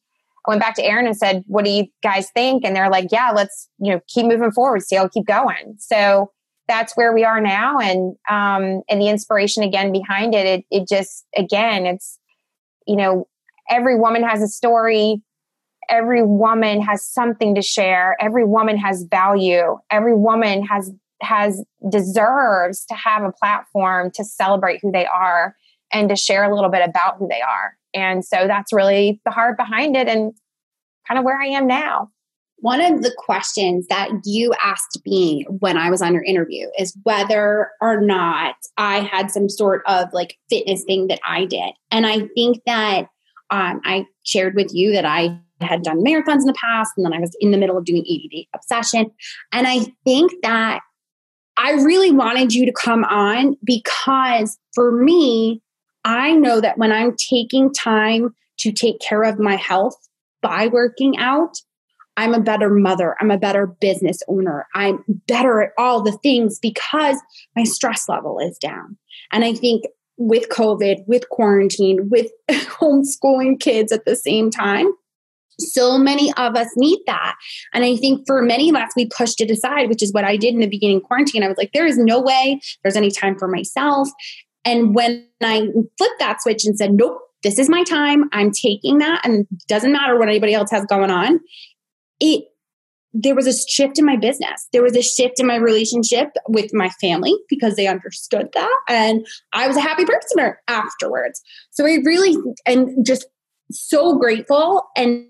I 0.47 0.51
went 0.51 0.61
back 0.61 0.75
to 0.77 0.85
Aaron 0.85 1.07
and 1.07 1.17
said, 1.17 1.45
"What 1.47 1.65
do 1.65 1.71
you 1.71 1.87
guys 2.03 2.31
think?" 2.31 2.65
And 2.65 2.77
they're 2.77 2.91
like, 2.91 3.09
"Yeah, 3.11 3.31
let's 3.35 3.69
you 3.79 3.93
know 3.93 4.01
keep 4.09 4.27
moving 4.27 4.53
forward. 4.53 4.83
See, 4.83 4.97
I'll 4.97 5.09
keep 5.09 5.27
going." 5.27 5.77
So 5.79 6.31
that's 6.69 6.97
where 6.97 7.13
we 7.13 7.25
are 7.25 7.41
now, 7.41 7.79
and 7.79 8.17
um, 8.29 8.83
and 8.89 9.01
the 9.01 9.09
inspiration 9.09 9.63
again 9.63 9.93
behind 9.93 10.35
it. 10.35 10.47
It 10.47 10.65
it 10.71 10.89
just 10.89 11.27
again, 11.37 11.87
it's 11.87 12.19
you 12.87 12.97
know 12.97 13.29
every 13.71 13.99
woman 13.99 14.23
has 14.23 14.43
a 14.43 14.49
story. 14.49 15.23
Every 15.91 16.23
woman 16.23 16.81
has 16.81 17.07
something 17.07 17.55
to 17.55 17.63
share. 17.63 18.17
Every 18.19 18.45
woman 18.45 18.79
has 18.79 19.05
value. 19.05 19.79
Every 19.91 20.15
woman 20.15 20.65
has 20.65 20.91
has 21.21 21.63
deserves 21.91 22.85
to 22.87 22.95
have 22.95 23.23
a 23.23 23.33
platform 23.33 24.11
to 24.13 24.25
celebrate 24.25 24.81
who 24.83 24.91
they 24.91 25.07
are 25.07 25.55
and 25.93 26.09
to 26.09 26.17
share 26.17 26.45
a 26.45 26.55
little 26.55 26.71
bit 26.71 26.87
about 26.87 27.19
who 27.19 27.29
they 27.29 27.41
are. 27.41 27.77
And 27.95 28.25
so 28.25 28.47
that's 28.47 28.73
really 28.73 29.21
the 29.25 29.31
heart 29.31 29.57
behind 29.57 29.97
it 29.97 30.09
and 30.09 30.33
kind 31.07 31.19
of 31.19 31.25
where 31.25 31.41
I 31.41 31.47
am 31.47 31.67
now. 31.67 32.11
One 32.59 32.81
of 32.81 33.03
the 33.03 33.15
questions 33.19 33.87
that 33.89 34.11
you 34.25 34.55
asked 34.63 35.01
me 35.05 35.45
when 35.49 35.77
I 35.77 35.91
was 35.91 36.01
on 36.01 36.15
your 36.15 36.23
interview 36.23 36.69
is 36.79 36.97
whether 37.03 37.71
or 37.81 38.01
not 38.01 38.55
I 38.79 39.01
had 39.01 39.31
some 39.31 39.49
sort 39.49 39.83
of 39.87 40.13
like 40.13 40.39
fitness 40.49 40.83
thing 40.85 41.09
that 41.09 41.21
I 41.27 41.45
did. 41.45 41.73
And 41.91 42.07
I 42.07 42.29
think 42.35 42.61
that 42.65 43.09
um, 43.51 43.81
I 43.85 44.07
shared 44.25 44.55
with 44.55 44.73
you 44.73 44.93
that 44.93 45.05
I 45.05 45.39
had 45.61 45.83
done 45.83 46.03
marathons 46.03 46.41
in 46.41 46.47
the 46.47 46.59
past 46.63 46.93
and 46.97 47.05
then 47.05 47.13
I 47.13 47.21
was 47.21 47.37
in 47.41 47.51
the 47.51 47.59
middle 47.59 47.77
of 47.77 47.85
doing 47.85 48.03
80 48.03 48.29
day 48.29 48.49
obsession. 48.55 49.11
And 49.53 49.67
I 49.67 49.87
think 50.05 50.33
that 50.43 50.81
I 51.57 51.73
really 51.73 52.11
wanted 52.11 52.53
you 52.53 52.67
to 52.67 52.73
come 52.73 53.05
on 53.05 53.57
because 53.65 54.59
for 54.75 54.91
me, 54.91 55.63
I 56.05 56.33
know 56.33 56.61
that 56.61 56.79
when 56.79 56.93
I'm 56.93 57.17
taking 57.17 57.73
time 57.73 58.35
to 58.59 58.73
take 58.73 59.01
care 59.01 59.23
of 59.23 59.39
my 59.39 59.57
health 59.57 59.97
by 60.43 60.67
working 60.67 61.17
out, 61.19 61.57
I'm 62.17 62.35
a 62.35 62.41
better 62.41 62.71
mother. 62.71 63.17
I'm 63.21 63.31
a 63.31 63.39
better 63.39 63.67
business 63.67 64.21
owner. 64.29 64.67
I'm 64.75 65.05
better 65.27 65.63
at 65.63 65.73
all 65.79 66.03
the 66.03 66.19
things 66.23 66.59
because 66.61 67.17
my 67.57 67.65
stress 67.65 68.09
level 68.09 68.39
is 68.39 68.57
down. 68.59 68.97
And 69.33 69.45
I 69.45 69.53
think 69.55 69.85
with 70.17 70.49
COVID, 70.49 71.07
with 71.07 71.29
quarantine, 71.29 72.09
with 72.11 72.31
homeschooling 72.51 73.59
kids 73.59 73.91
at 73.91 74.05
the 74.05 74.17
same 74.17 74.51
time, 74.51 74.93
so 75.59 75.99
many 75.99 76.33
of 76.37 76.57
us 76.57 76.69
need 76.77 77.01
that. 77.07 77.37
And 77.73 77.85
I 77.85 77.97
think 77.97 78.27
for 78.27 78.43
many 78.43 78.69
of 78.69 78.77
us, 78.77 78.93
we 78.97 79.07
pushed 79.07 79.41
it 79.41 79.51
aside, 79.51 79.89
which 79.89 80.03
is 80.03 80.13
what 80.13 80.25
I 80.25 80.37
did 80.37 80.55
in 80.55 80.61
the 80.61 80.69
beginning 80.69 81.01
quarantine. 81.01 81.43
I 81.43 81.49
was 81.49 81.57
like, 81.57 81.73
there 81.73 81.87
is 81.87 81.99
no 81.99 82.21
way 82.21 82.61
there's 82.83 82.97
any 82.97 83.11
time 83.11 83.39
for 83.39 83.49
myself. 83.49 84.09
And 84.65 84.95
when 84.95 85.27
I 85.43 85.69
flipped 85.99 86.19
that 86.19 86.43
switch 86.43 86.65
and 86.65 86.77
said, 86.77 86.95
nope, 86.95 87.19
this 87.43 87.59
is 87.59 87.69
my 87.69 87.85
time, 87.85 88.25
I'm 88.33 88.51
taking 88.51 88.99
that, 88.99 89.21
and 89.23 89.41
it 89.41 89.67
doesn't 89.69 89.93
matter 89.93 90.19
what 90.19 90.29
anybody 90.29 90.55
else 90.55 90.71
has 90.71 90.87
going 90.87 91.11
on, 91.11 91.41
it 92.21 92.45
there 93.17 93.37
was 93.37 93.47
a 93.47 93.57
shift 93.69 93.99
in 93.99 94.05
my 94.05 94.17
business. 94.17 94.69
There 94.73 94.83
was 94.83 94.97
a 94.97 95.03
shift 95.03 95.39
in 95.39 95.47
my 95.47 95.55
relationship 95.55 96.31
with 96.49 96.75
my 96.75 96.89
family 97.01 97.33
because 97.49 97.77
they 97.77 97.87
understood 97.87 98.49
that. 98.55 98.77
And 98.89 99.25
I 99.53 99.69
was 99.69 99.77
a 99.77 99.81
happy 99.81 100.05
person 100.05 100.53
afterwards. 100.67 101.41
So 101.71 101.87
I 101.87 101.99
really 102.05 102.37
and 102.67 103.07
just 103.07 103.27
so 103.71 104.19
grateful 104.19 104.83
and 104.97 105.27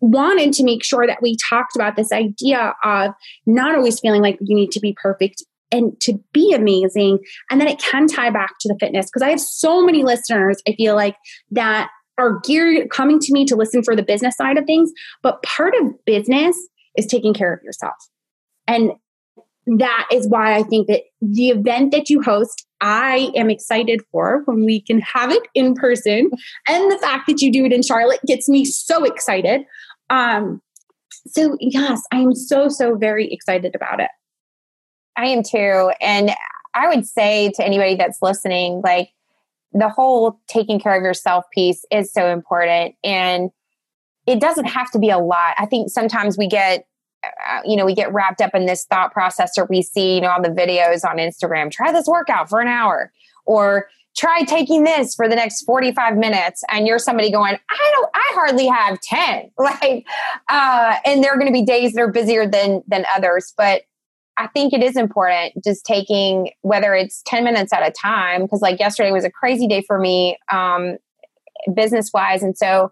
wanted 0.00 0.52
to 0.52 0.64
make 0.64 0.84
sure 0.84 1.06
that 1.06 1.20
we 1.20 1.36
talked 1.48 1.74
about 1.74 1.96
this 1.96 2.12
idea 2.12 2.74
of 2.84 3.12
not 3.46 3.74
always 3.74 3.98
feeling 3.98 4.22
like 4.22 4.38
you 4.40 4.54
need 4.54 4.70
to 4.70 4.80
be 4.80 4.96
perfect 5.02 5.42
and 5.72 5.98
to 6.02 6.20
be 6.32 6.52
amazing. 6.54 7.18
And 7.50 7.60
then 7.60 7.66
it 7.66 7.80
can 7.80 8.06
tie 8.06 8.30
back 8.30 8.52
to 8.60 8.68
the 8.68 8.76
fitness 8.78 9.06
because 9.06 9.22
I 9.22 9.30
have 9.30 9.40
so 9.40 9.84
many 9.84 10.04
listeners, 10.04 10.62
I 10.68 10.74
feel 10.74 10.94
like, 10.94 11.16
that 11.50 11.88
are 12.18 12.40
geared 12.44 12.90
coming 12.90 13.18
to 13.18 13.32
me 13.32 13.44
to 13.46 13.56
listen 13.56 13.82
for 13.82 13.96
the 13.96 14.02
business 14.02 14.36
side 14.36 14.58
of 14.58 14.64
things. 14.64 14.92
But 15.22 15.42
part 15.42 15.74
of 15.80 15.92
business 16.04 16.56
is 16.96 17.06
taking 17.06 17.34
care 17.34 17.52
of 17.52 17.62
yourself. 17.62 17.94
And 18.66 18.92
that 19.66 20.08
is 20.12 20.28
why 20.28 20.54
I 20.54 20.62
think 20.62 20.88
that 20.88 21.02
the 21.20 21.48
event 21.48 21.92
that 21.92 22.10
you 22.10 22.20
host, 22.20 22.66
I 22.80 23.30
am 23.36 23.48
excited 23.48 24.02
for 24.10 24.42
when 24.44 24.64
we 24.64 24.80
can 24.80 25.00
have 25.00 25.30
it 25.30 25.42
in 25.54 25.74
person. 25.74 26.30
And 26.68 26.90
the 26.90 26.98
fact 26.98 27.28
that 27.28 27.40
you 27.40 27.52
do 27.52 27.64
it 27.64 27.72
in 27.72 27.82
Charlotte 27.82 28.20
gets 28.26 28.48
me 28.48 28.64
so 28.64 29.04
excited. 29.04 29.62
Um, 30.10 30.60
so, 31.28 31.56
yes, 31.60 32.02
I 32.12 32.16
am 32.16 32.34
so, 32.34 32.68
so 32.68 32.96
very 32.96 33.32
excited 33.32 33.74
about 33.76 34.00
it. 34.00 34.10
I 35.16 35.26
am 35.26 35.42
too. 35.42 35.92
And 36.00 36.32
I 36.74 36.88
would 36.88 37.06
say 37.06 37.52
to 37.54 37.64
anybody 37.64 37.94
that's 37.94 38.18
listening, 38.20 38.80
like, 38.82 39.10
the 39.72 39.88
whole 39.88 40.40
taking 40.48 40.78
care 40.78 40.96
of 40.96 41.02
yourself 41.02 41.44
piece 41.52 41.84
is 41.90 42.12
so 42.12 42.28
important. 42.32 42.94
And 43.02 43.50
it 44.26 44.40
doesn't 44.40 44.66
have 44.66 44.90
to 44.92 44.98
be 44.98 45.10
a 45.10 45.18
lot. 45.18 45.54
I 45.58 45.66
think 45.66 45.90
sometimes 45.90 46.38
we 46.38 46.46
get, 46.46 46.86
uh, 47.24 47.60
you 47.64 47.76
know, 47.76 47.84
we 47.84 47.94
get 47.94 48.12
wrapped 48.12 48.40
up 48.40 48.54
in 48.54 48.66
this 48.66 48.84
thought 48.84 49.12
process 49.12 49.56
or 49.58 49.66
we 49.68 49.82
see, 49.82 50.16
you 50.16 50.20
know, 50.20 50.30
all 50.30 50.42
the 50.42 50.48
videos 50.48 51.08
on 51.08 51.16
Instagram, 51.16 51.70
try 51.70 51.92
this 51.92 52.06
workout 52.06 52.48
for 52.48 52.60
an 52.60 52.68
hour 52.68 53.12
or 53.44 53.88
try 54.14 54.42
taking 54.42 54.84
this 54.84 55.14
for 55.14 55.28
the 55.28 55.34
next 55.34 55.62
45 55.62 56.16
minutes. 56.16 56.62
And 56.70 56.86
you're 56.86 56.98
somebody 56.98 57.32
going, 57.32 57.56
I 57.70 57.90
don't, 57.94 58.10
I 58.14 58.30
hardly 58.34 58.66
have 58.66 59.00
10. 59.00 59.50
Like, 59.58 60.06
uh, 60.48 60.96
and 61.04 61.22
there 61.22 61.32
are 61.32 61.38
going 61.38 61.46
to 61.46 61.52
be 61.52 61.64
days 61.64 61.92
that 61.92 62.00
are 62.00 62.10
busier 62.10 62.46
than, 62.46 62.82
than 62.86 63.06
others. 63.14 63.54
But 63.56 63.82
I 64.38 64.46
think 64.48 64.72
it 64.72 64.82
is 64.82 64.96
important 64.96 65.62
just 65.62 65.84
taking 65.84 66.50
whether 66.62 66.94
it's 66.94 67.22
10 67.26 67.44
minutes 67.44 67.72
at 67.72 67.86
a 67.86 67.90
time, 67.90 68.42
because 68.42 68.62
like 68.62 68.80
yesterday 68.80 69.12
was 69.12 69.24
a 69.24 69.30
crazy 69.30 69.66
day 69.66 69.82
for 69.86 69.98
me, 69.98 70.38
um, 70.50 70.96
business 71.74 72.10
wise. 72.12 72.42
And 72.42 72.56
so 72.56 72.90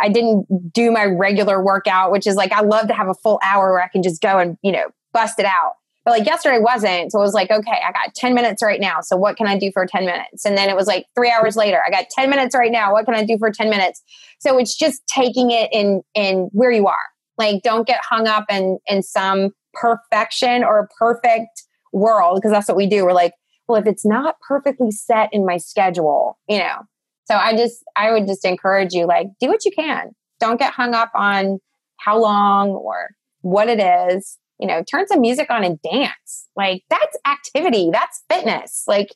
I 0.00 0.08
didn't 0.08 0.72
do 0.72 0.90
my 0.90 1.04
regular 1.04 1.62
workout, 1.62 2.12
which 2.12 2.26
is 2.26 2.36
like, 2.36 2.52
I 2.52 2.60
love 2.60 2.88
to 2.88 2.94
have 2.94 3.08
a 3.08 3.14
full 3.14 3.40
hour 3.42 3.72
where 3.72 3.82
I 3.82 3.88
can 3.88 4.02
just 4.02 4.22
go 4.22 4.38
and, 4.38 4.56
you 4.62 4.72
know, 4.72 4.86
bust 5.12 5.38
it 5.38 5.46
out. 5.46 5.72
But 6.04 6.12
like 6.12 6.26
yesterday 6.26 6.60
wasn't. 6.60 7.10
So 7.10 7.18
it 7.18 7.22
was 7.22 7.34
like, 7.34 7.50
okay, 7.50 7.80
I 7.84 7.90
got 7.90 8.14
10 8.14 8.32
minutes 8.32 8.62
right 8.62 8.80
now. 8.80 9.00
So 9.00 9.16
what 9.16 9.36
can 9.36 9.48
I 9.48 9.58
do 9.58 9.72
for 9.72 9.86
10 9.86 10.06
minutes? 10.06 10.44
And 10.44 10.56
then 10.56 10.68
it 10.68 10.76
was 10.76 10.86
like 10.86 11.06
three 11.16 11.30
hours 11.30 11.56
later, 11.56 11.82
I 11.84 11.90
got 11.90 12.08
10 12.10 12.30
minutes 12.30 12.54
right 12.54 12.70
now. 12.70 12.92
What 12.92 13.06
can 13.06 13.14
I 13.14 13.24
do 13.24 13.36
for 13.38 13.50
10 13.50 13.68
minutes? 13.68 14.02
So 14.38 14.56
it's 14.56 14.76
just 14.76 15.02
taking 15.08 15.50
it 15.50 15.68
in, 15.72 16.02
in 16.14 16.48
where 16.52 16.70
you 16.70 16.86
are. 16.86 16.94
Like, 17.38 17.62
don't 17.62 17.86
get 17.86 18.00
hung 18.08 18.28
up 18.28 18.44
in, 18.48 18.78
in 18.86 19.02
some 19.02 19.50
perfection 19.80 20.64
or 20.64 20.80
a 20.80 20.88
perfect 20.98 21.64
world, 21.92 22.36
because 22.36 22.50
that's 22.50 22.68
what 22.68 22.76
we 22.76 22.86
do. 22.86 23.04
We're 23.04 23.12
like, 23.12 23.32
well, 23.68 23.80
if 23.80 23.86
it's 23.86 24.04
not 24.04 24.36
perfectly 24.46 24.90
set 24.90 25.28
in 25.32 25.44
my 25.44 25.56
schedule, 25.56 26.38
you 26.48 26.58
know. 26.58 26.82
So 27.26 27.34
I 27.34 27.56
just, 27.56 27.82
I 27.96 28.12
would 28.12 28.26
just 28.26 28.44
encourage 28.44 28.92
you, 28.92 29.06
like, 29.06 29.26
do 29.40 29.48
what 29.48 29.64
you 29.64 29.72
can. 29.76 30.12
Don't 30.38 30.58
get 30.58 30.72
hung 30.72 30.94
up 30.94 31.10
on 31.14 31.58
how 31.98 32.20
long 32.20 32.70
or 32.70 33.10
what 33.40 33.68
it 33.68 33.80
is. 33.80 34.38
You 34.60 34.68
know, 34.68 34.82
turn 34.88 35.06
some 35.08 35.20
music 35.20 35.50
on 35.50 35.64
and 35.64 35.78
dance. 35.82 36.48
Like, 36.56 36.82
that's 36.88 37.16
activity, 37.26 37.90
that's 37.92 38.22
fitness. 38.30 38.84
Like, 38.86 39.08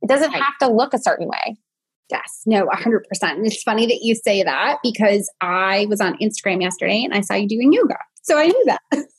it 0.00 0.08
doesn't 0.08 0.32
have 0.32 0.56
to 0.60 0.68
look 0.68 0.94
a 0.94 0.98
certain 0.98 1.28
way. 1.28 1.56
Yes, 2.10 2.42
no, 2.46 2.66
100%. 2.66 3.00
And 3.22 3.46
it's 3.46 3.62
funny 3.62 3.86
that 3.86 3.98
you 4.02 4.14
say 4.14 4.42
that 4.44 4.78
because 4.82 5.30
I 5.40 5.86
was 5.88 6.00
on 6.00 6.16
Instagram 6.18 6.62
yesterday 6.62 7.02
and 7.02 7.12
I 7.12 7.20
saw 7.20 7.34
you 7.34 7.48
doing 7.48 7.72
yoga. 7.72 7.98
So 8.22 8.38
I 8.38 8.46
knew 8.46 8.64
that. 8.66 8.80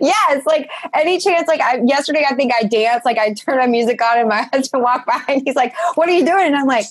yes, 0.00 0.46
like 0.46 0.70
any 0.94 1.18
chance, 1.18 1.48
like 1.48 1.60
I, 1.60 1.80
yesterday, 1.84 2.24
I 2.28 2.34
think 2.34 2.52
I 2.58 2.64
danced, 2.64 3.04
like 3.04 3.18
I 3.18 3.32
turned 3.34 3.58
my 3.58 3.66
music 3.66 4.00
on 4.02 4.18
and 4.18 4.28
my 4.28 4.42
husband 4.52 4.82
walked 4.82 5.06
by 5.06 5.22
and 5.28 5.42
he's 5.44 5.56
like, 5.56 5.74
What 5.94 6.08
are 6.08 6.12
you 6.12 6.24
doing? 6.24 6.46
And 6.46 6.56
I'm 6.56 6.66
like, 6.66 6.86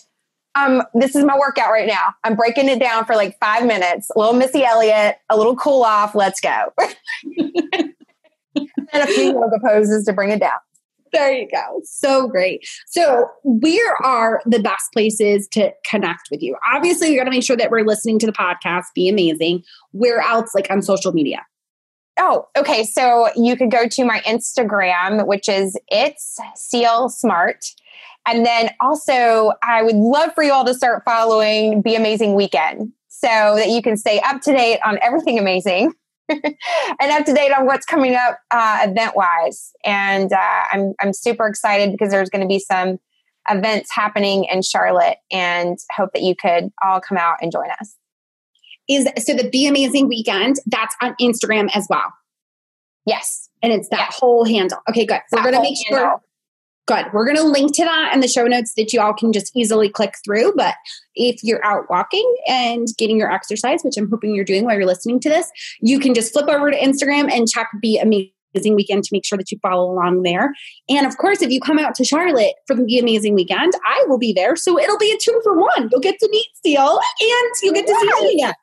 um, 0.56 0.84
this 0.94 1.16
is 1.16 1.24
my 1.24 1.38
workout 1.38 1.72
right 1.72 1.88
now. 1.88 2.14
I'm 2.24 2.36
breaking 2.36 2.70
it 2.70 2.80
down 2.80 3.06
for 3.06 3.16
like 3.16 3.38
five 3.40 3.66
minutes. 3.66 4.10
A 4.16 4.20
little 4.20 4.34
Missy 4.34 4.64
Elliott, 4.64 5.18
a 5.30 5.38
little 5.38 5.56
cool 5.56 5.84
off. 5.84 6.14
Let's 6.14 6.40
go. 6.40 6.74
and 7.36 7.94
a 8.94 9.08
few 9.08 9.34
yoga 9.34 9.60
poses 9.64 10.06
to 10.06 10.14
bring 10.14 10.30
it 10.30 10.40
down. 10.40 10.60
There 11.12 11.32
you 11.32 11.48
go. 11.48 11.82
So 11.84 12.28
great. 12.28 12.68
So, 12.88 13.28
where 13.44 13.96
are 14.04 14.42
the 14.46 14.60
best 14.60 14.92
places 14.94 15.48
to 15.52 15.72
connect 15.88 16.30
with 16.32 16.42
you? 16.42 16.58
Obviously, 16.74 17.12
you 17.12 17.18
got 17.20 17.26
to 17.26 17.30
make 17.30 17.44
sure 17.44 17.56
that 17.56 17.70
we're 17.70 17.86
listening 17.86 18.18
to 18.20 18.26
the 18.26 18.32
podcast. 18.32 18.86
Be 18.96 19.08
amazing. 19.08 19.64
Where 19.92 20.20
else, 20.22 20.56
like 20.56 20.72
on 20.72 20.82
social 20.82 21.14
media? 21.14 21.46
Oh, 22.20 22.48
okay. 22.56 22.84
So 22.84 23.30
you 23.36 23.58
could 23.58 23.72
go 23.72 23.88
to 23.88 24.06
my 24.06 24.20
Instagram, 24.20 25.26
which 25.26 25.50
is 25.50 25.78
it's 25.88 26.38
Seal 26.56 27.10
Smart. 27.10 27.66
And 28.26 28.46
then 28.46 28.70
also, 28.80 29.52
I 29.64 29.84
would 29.84 29.96
love 29.96 30.34
for 30.34 30.44
you 30.44 30.54
all 30.54 30.66
to 30.66 30.74
start 30.74 31.04
following 31.06 31.82
Be 31.82 31.96
Amazing 31.96 32.36
Weekend 32.36 32.94
so 33.08 33.28
that 33.28 33.70
you 33.70 33.82
can 33.82 33.98
stay 33.98 34.22
up 34.22 34.42
to 34.42 34.54
date 34.54 34.80
on 34.86 34.98
everything 35.02 35.40
amazing 35.40 35.94
and 36.30 36.44
up 37.02 37.26
to 37.26 37.34
date 37.34 37.52
on 37.52 37.66
what's 37.66 37.86
coming 37.86 38.16
up 38.16 38.40
uh, 38.52 38.80
event 38.84 39.16
wise. 39.16 39.72
And 39.84 40.32
uh, 40.32 40.64
I'm, 40.72 40.94
I'm 41.02 41.14
super 41.14 41.48
excited 41.48 41.92
because 41.92 42.12
there's 42.12 42.30
going 42.30 42.42
to 42.42 42.48
be 42.48 42.60
some 42.60 43.00
events 43.50 43.90
happening 43.94 44.46
in 44.46 44.62
Charlotte 44.62 45.18
and 45.32 45.78
hope 45.92 46.12
that 46.14 46.22
you 46.22 46.36
could 46.36 46.72
all 46.84 47.02
come 47.02 47.18
out 47.18 47.38
and 47.42 47.52
join 47.52 47.70
us 47.82 47.98
is 48.90 49.08
so 49.18 49.34
the 49.34 49.50
Be 49.50 49.68
Amazing 49.68 50.08
Weekend, 50.08 50.58
that's 50.66 50.96
on 51.02 51.16
Instagram 51.22 51.70
as 51.74 51.88
well. 51.90 52.12
Yes. 53.06 53.50
And 53.62 53.72
it's 53.72 53.90
that 53.90 54.08
yes. 54.12 54.20
whole 54.20 54.46
handle. 54.46 54.80
Okay, 54.90 55.06
good. 55.06 55.22
We're 55.32 55.44
going 55.44 55.56
to 55.56 55.62
make 55.62 55.78
sure. 55.88 56.00
Handle. 56.00 56.24
Good. 56.86 57.06
We're 57.14 57.24
going 57.24 57.38
to 57.38 57.44
link 57.44 57.74
to 57.78 57.86
that 57.86 58.12
in 58.14 58.20
the 58.20 58.28
show 58.28 58.46
notes 58.46 58.74
that 58.76 58.92
you 58.92 59.00
all 59.00 59.14
can 59.14 59.32
just 59.32 59.56
easily 59.56 59.88
click 59.88 60.16
through. 60.26 60.54
But 60.58 60.76
if 61.16 61.42
you're 61.42 61.66
out 61.66 61.90
walking 61.90 62.36
and 62.46 62.90
getting 62.98 63.18
your 63.18 63.32
exercise, 63.32 63.84
which 63.84 63.96
I'm 63.98 64.10
hoping 64.10 64.36
you're 64.36 64.44
doing 64.44 64.66
while 64.66 64.76
you're 64.76 64.86
listening 64.86 65.22
to 65.22 65.30
this, 65.30 65.50
you 65.80 65.98
can 65.98 66.14
just 66.14 66.34
flip 66.34 66.50
over 66.50 66.70
to 66.70 66.78
Instagram 66.78 67.32
and 67.32 67.48
check 67.48 67.70
Be 67.82 68.00
Amazing 68.00 68.76
Weekend 68.76 69.06
to 69.06 69.10
make 69.14 69.26
sure 69.26 69.38
that 69.38 69.50
you 69.50 69.60
follow 69.62 69.90
along 69.90 70.24
there. 70.24 70.54
And 70.90 71.08
of 71.08 71.16
course, 71.18 71.42
if 71.42 71.52
you 71.52 71.62
come 71.62 71.80
out 71.80 71.96
to 71.96 72.04
Charlotte 72.04 72.56
for 72.68 72.76
the 72.76 72.84
Be 72.84 73.00
Amazing 73.00 73.36
Weekend, 73.36 73.72
I 73.88 74.04
will 74.10 74.20
be 74.20 74.34
there. 74.34 74.58
So 74.58 74.78
it'll 74.78 74.98
be 74.98 75.12
a 75.12 75.18
two 75.18 75.40
for 75.42 75.58
one. 75.58 75.88
You'll 75.90 76.02
get 76.02 76.20
to 76.20 76.28
meet 76.30 76.48
Seal 76.66 77.00
and 77.22 77.52
you'll 77.62 77.76
get 77.76 77.88
to 77.88 77.96
see 77.96 78.26
me 78.26 78.34
again 78.44 78.54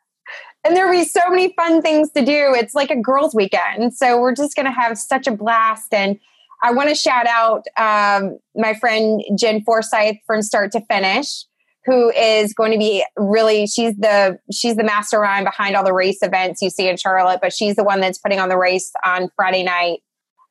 and 0.64 0.76
there'll 0.76 0.92
be 0.92 1.04
so 1.04 1.20
many 1.28 1.52
fun 1.54 1.80
things 1.80 2.10
to 2.12 2.24
do. 2.24 2.54
It's 2.54 2.74
like 2.74 2.90
a 2.90 3.00
girls' 3.00 3.34
weekend. 3.34 3.94
So 3.94 4.20
we're 4.20 4.34
just 4.34 4.54
going 4.54 4.66
to 4.66 4.72
have 4.72 4.98
such 4.98 5.26
a 5.26 5.32
blast. 5.32 5.92
And 5.94 6.18
I 6.62 6.72
want 6.72 6.90
to 6.90 6.94
shout 6.94 7.26
out 7.26 7.64
um, 7.78 8.38
my 8.54 8.74
friend 8.74 9.22
Jen 9.38 9.62
Forsyth 9.62 10.16
from 10.26 10.42
start 10.42 10.72
to 10.72 10.80
finish, 10.82 11.44
who 11.86 12.10
is 12.10 12.52
going 12.52 12.72
to 12.72 12.78
be 12.78 13.04
really 13.16 13.66
she's 13.66 13.96
the 13.96 14.38
she's 14.52 14.76
the 14.76 14.84
mastermind 14.84 15.46
behind 15.46 15.76
all 15.76 15.84
the 15.84 15.94
race 15.94 16.18
events 16.22 16.60
you 16.60 16.68
see 16.68 16.88
in 16.88 16.98
Charlotte, 16.98 17.40
but 17.40 17.52
she's 17.54 17.76
the 17.76 17.84
one 17.84 18.00
that's 18.00 18.18
putting 18.18 18.38
on 18.38 18.50
the 18.50 18.58
race 18.58 18.92
on 19.04 19.30
Friday 19.36 19.62
night. 19.62 20.00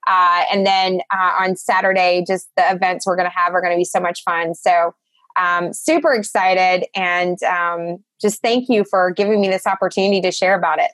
Uh, 0.08 0.44
and 0.52 0.66
then 0.66 1.02
uh, 1.14 1.44
on 1.44 1.56
Saturday, 1.56 2.24
just 2.26 2.48
the 2.58 2.64
events 2.72 3.06
we're 3.06 3.16
going 3.16 3.30
to 3.30 3.38
have 3.38 3.54
are 3.54 3.62
going 3.62 3.74
to 3.74 3.78
be 3.78 3.86
so 3.86 4.00
much 4.00 4.24
fun. 4.24 4.56
So 4.56 4.96
um, 5.40 5.74
super 5.74 6.14
excited 6.14 6.86
and 6.96 7.42
um, 7.44 8.04
just 8.22 8.42
thank 8.42 8.70
you 8.70 8.84
for 8.84 9.12
giving 9.12 9.42
me 9.42 9.48
this 9.48 9.66
opportunity 9.66 10.22
to 10.22 10.32
share 10.32 10.58
about 10.58 10.80
it. 10.80 10.92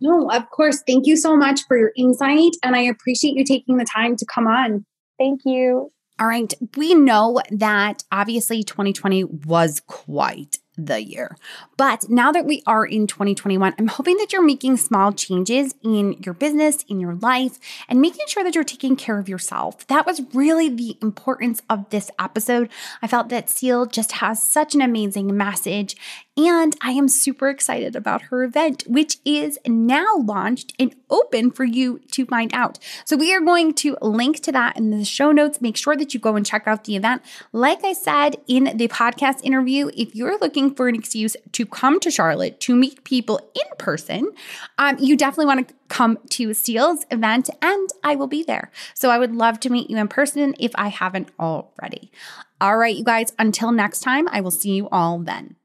No, 0.00 0.30
of 0.30 0.50
course. 0.50 0.82
Thank 0.86 1.06
you 1.06 1.16
so 1.16 1.36
much 1.36 1.60
for 1.66 1.76
your 1.76 1.92
insight. 1.96 2.52
And 2.62 2.76
I 2.76 2.80
appreciate 2.80 3.34
you 3.34 3.44
taking 3.44 3.76
the 3.76 3.86
time 3.86 4.16
to 4.16 4.26
come 4.26 4.46
on. 4.46 4.84
Thank 5.18 5.40
you. 5.44 5.90
All 6.18 6.26
right. 6.26 6.52
We 6.76 6.94
know 6.94 7.40
that 7.50 8.04
obviously 8.10 8.62
2020 8.62 9.24
was 9.24 9.80
quite 9.86 10.58
the 10.76 11.02
year. 11.02 11.36
But 11.76 12.08
now 12.08 12.32
that 12.32 12.44
we 12.44 12.62
are 12.66 12.84
in 12.84 13.06
2021, 13.06 13.74
I'm 13.78 13.86
hoping 13.88 14.16
that 14.18 14.32
you're 14.32 14.42
making 14.42 14.76
small 14.76 15.12
changes 15.12 15.74
in 15.82 16.14
your 16.24 16.34
business, 16.34 16.84
in 16.88 17.00
your 17.00 17.14
life, 17.14 17.58
and 17.88 18.00
making 18.00 18.26
sure 18.28 18.44
that 18.44 18.54
you're 18.54 18.64
taking 18.64 18.96
care 18.96 19.18
of 19.18 19.28
yourself. 19.28 19.86
That 19.86 20.06
was 20.06 20.22
really 20.34 20.68
the 20.68 20.96
importance 21.02 21.62
of 21.70 21.88
this 21.90 22.10
episode. 22.18 22.68
I 23.02 23.06
felt 23.06 23.28
that 23.30 23.50
Seal 23.50 23.86
just 23.86 24.12
has 24.12 24.42
such 24.42 24.74
an 24.74 24.82
amazing 24.82 25.36
message 25.36 25.96
and 26.36 26.76
I 26.82 26.90
am 26.90 27.08
super 27.08 27.48
excited 27.48 27.96
about 27.96 28.22
her 28.22 28.44
event, 28.44 28.84
which 28.86 29.18
is 29.24 29.58
now 29.66 30.16
launched 30.16 30.74
and 30.78 30.94
open 31.08 31.50
for 31.50 31.64
you 31.64 32.00
to 32.10 32.26
find 32.26 32.52
out. 32.52 32.78
So 33.04 33.16
we 33.16 33.34
are 33.34 33.40
going 33.40 33.72
to 33.74 33.96
link 34.02 34.40
to 34.40 34.52
that 34.52 34.76
in 34.76 34.90
the 34.90 35.04
show 35.04 35.32
notes. 35.32 35.60
Make 35.60 35.76
sure 35.76 35.96
that 35.96 36.12
you 36.12 36.20
go 36.20 36.36
and 36.36 36.44
check 36.44 36.66
out 36.66 36.84
the 36.84 36.96
event. 36.96 37.22
Like 37.52 37.84
I 37.84 37.94
said 37.94 38.36
in 38.46 38.76
the 38.76 38.88
podcast 38.88 39.42
interview, 39.44 39.90
if 39.96 40.14
you're 40.14 40.38
looking 40.38 40.74
for 40.74 40.88
an 40.88 40.94
excuse 40.94 41.36
to 41.52 41.64
come 41.64 42.00
to 42.00 42.10
Charlotte 42.10 42.60
to 42.60 42.76
meet 42.76 43.04
people 43.04 43.40
in 43.54 43.76
person, 43.78 44.32
um, 44.78 44.96
you 44.98 45.16
definitely 45.16 45.46
want 45.46 45.68
to 45.68 45.74
come 45.88 46.18
to 46.30 46.52
Seal's 46.52 47.06
event 47.10 47.48
and 47.62 47.88
I 48.02 48.16
will 48.16 48.26
be 48.26 48.42
there. 48.42 48.70
So 48.94 49.10
I 49.10 49.18
would 49.18 49.34
love 49.34 49.60
to 49.60 49.70
meet 49.70 49.88
you 49.88 49.96
in 49.96 50.08
person 50.08 50.54
if 50.58 50.72
I 50.74 50.88
haven't 50.88 51.30
already. 51.38 52.10
All 52.58 52.78
right, 52.78 52.96
you 52.96 53.04
guys, 53.04 53.34
until 53.38 53.70
next 53.70 54.00
time, 54.00 54.28
I 54.28 54.40
will 54.40 54.50
see 54.50 54.70
you 54.70 54.88
all 54.90 55.18
then. 55.18 55.56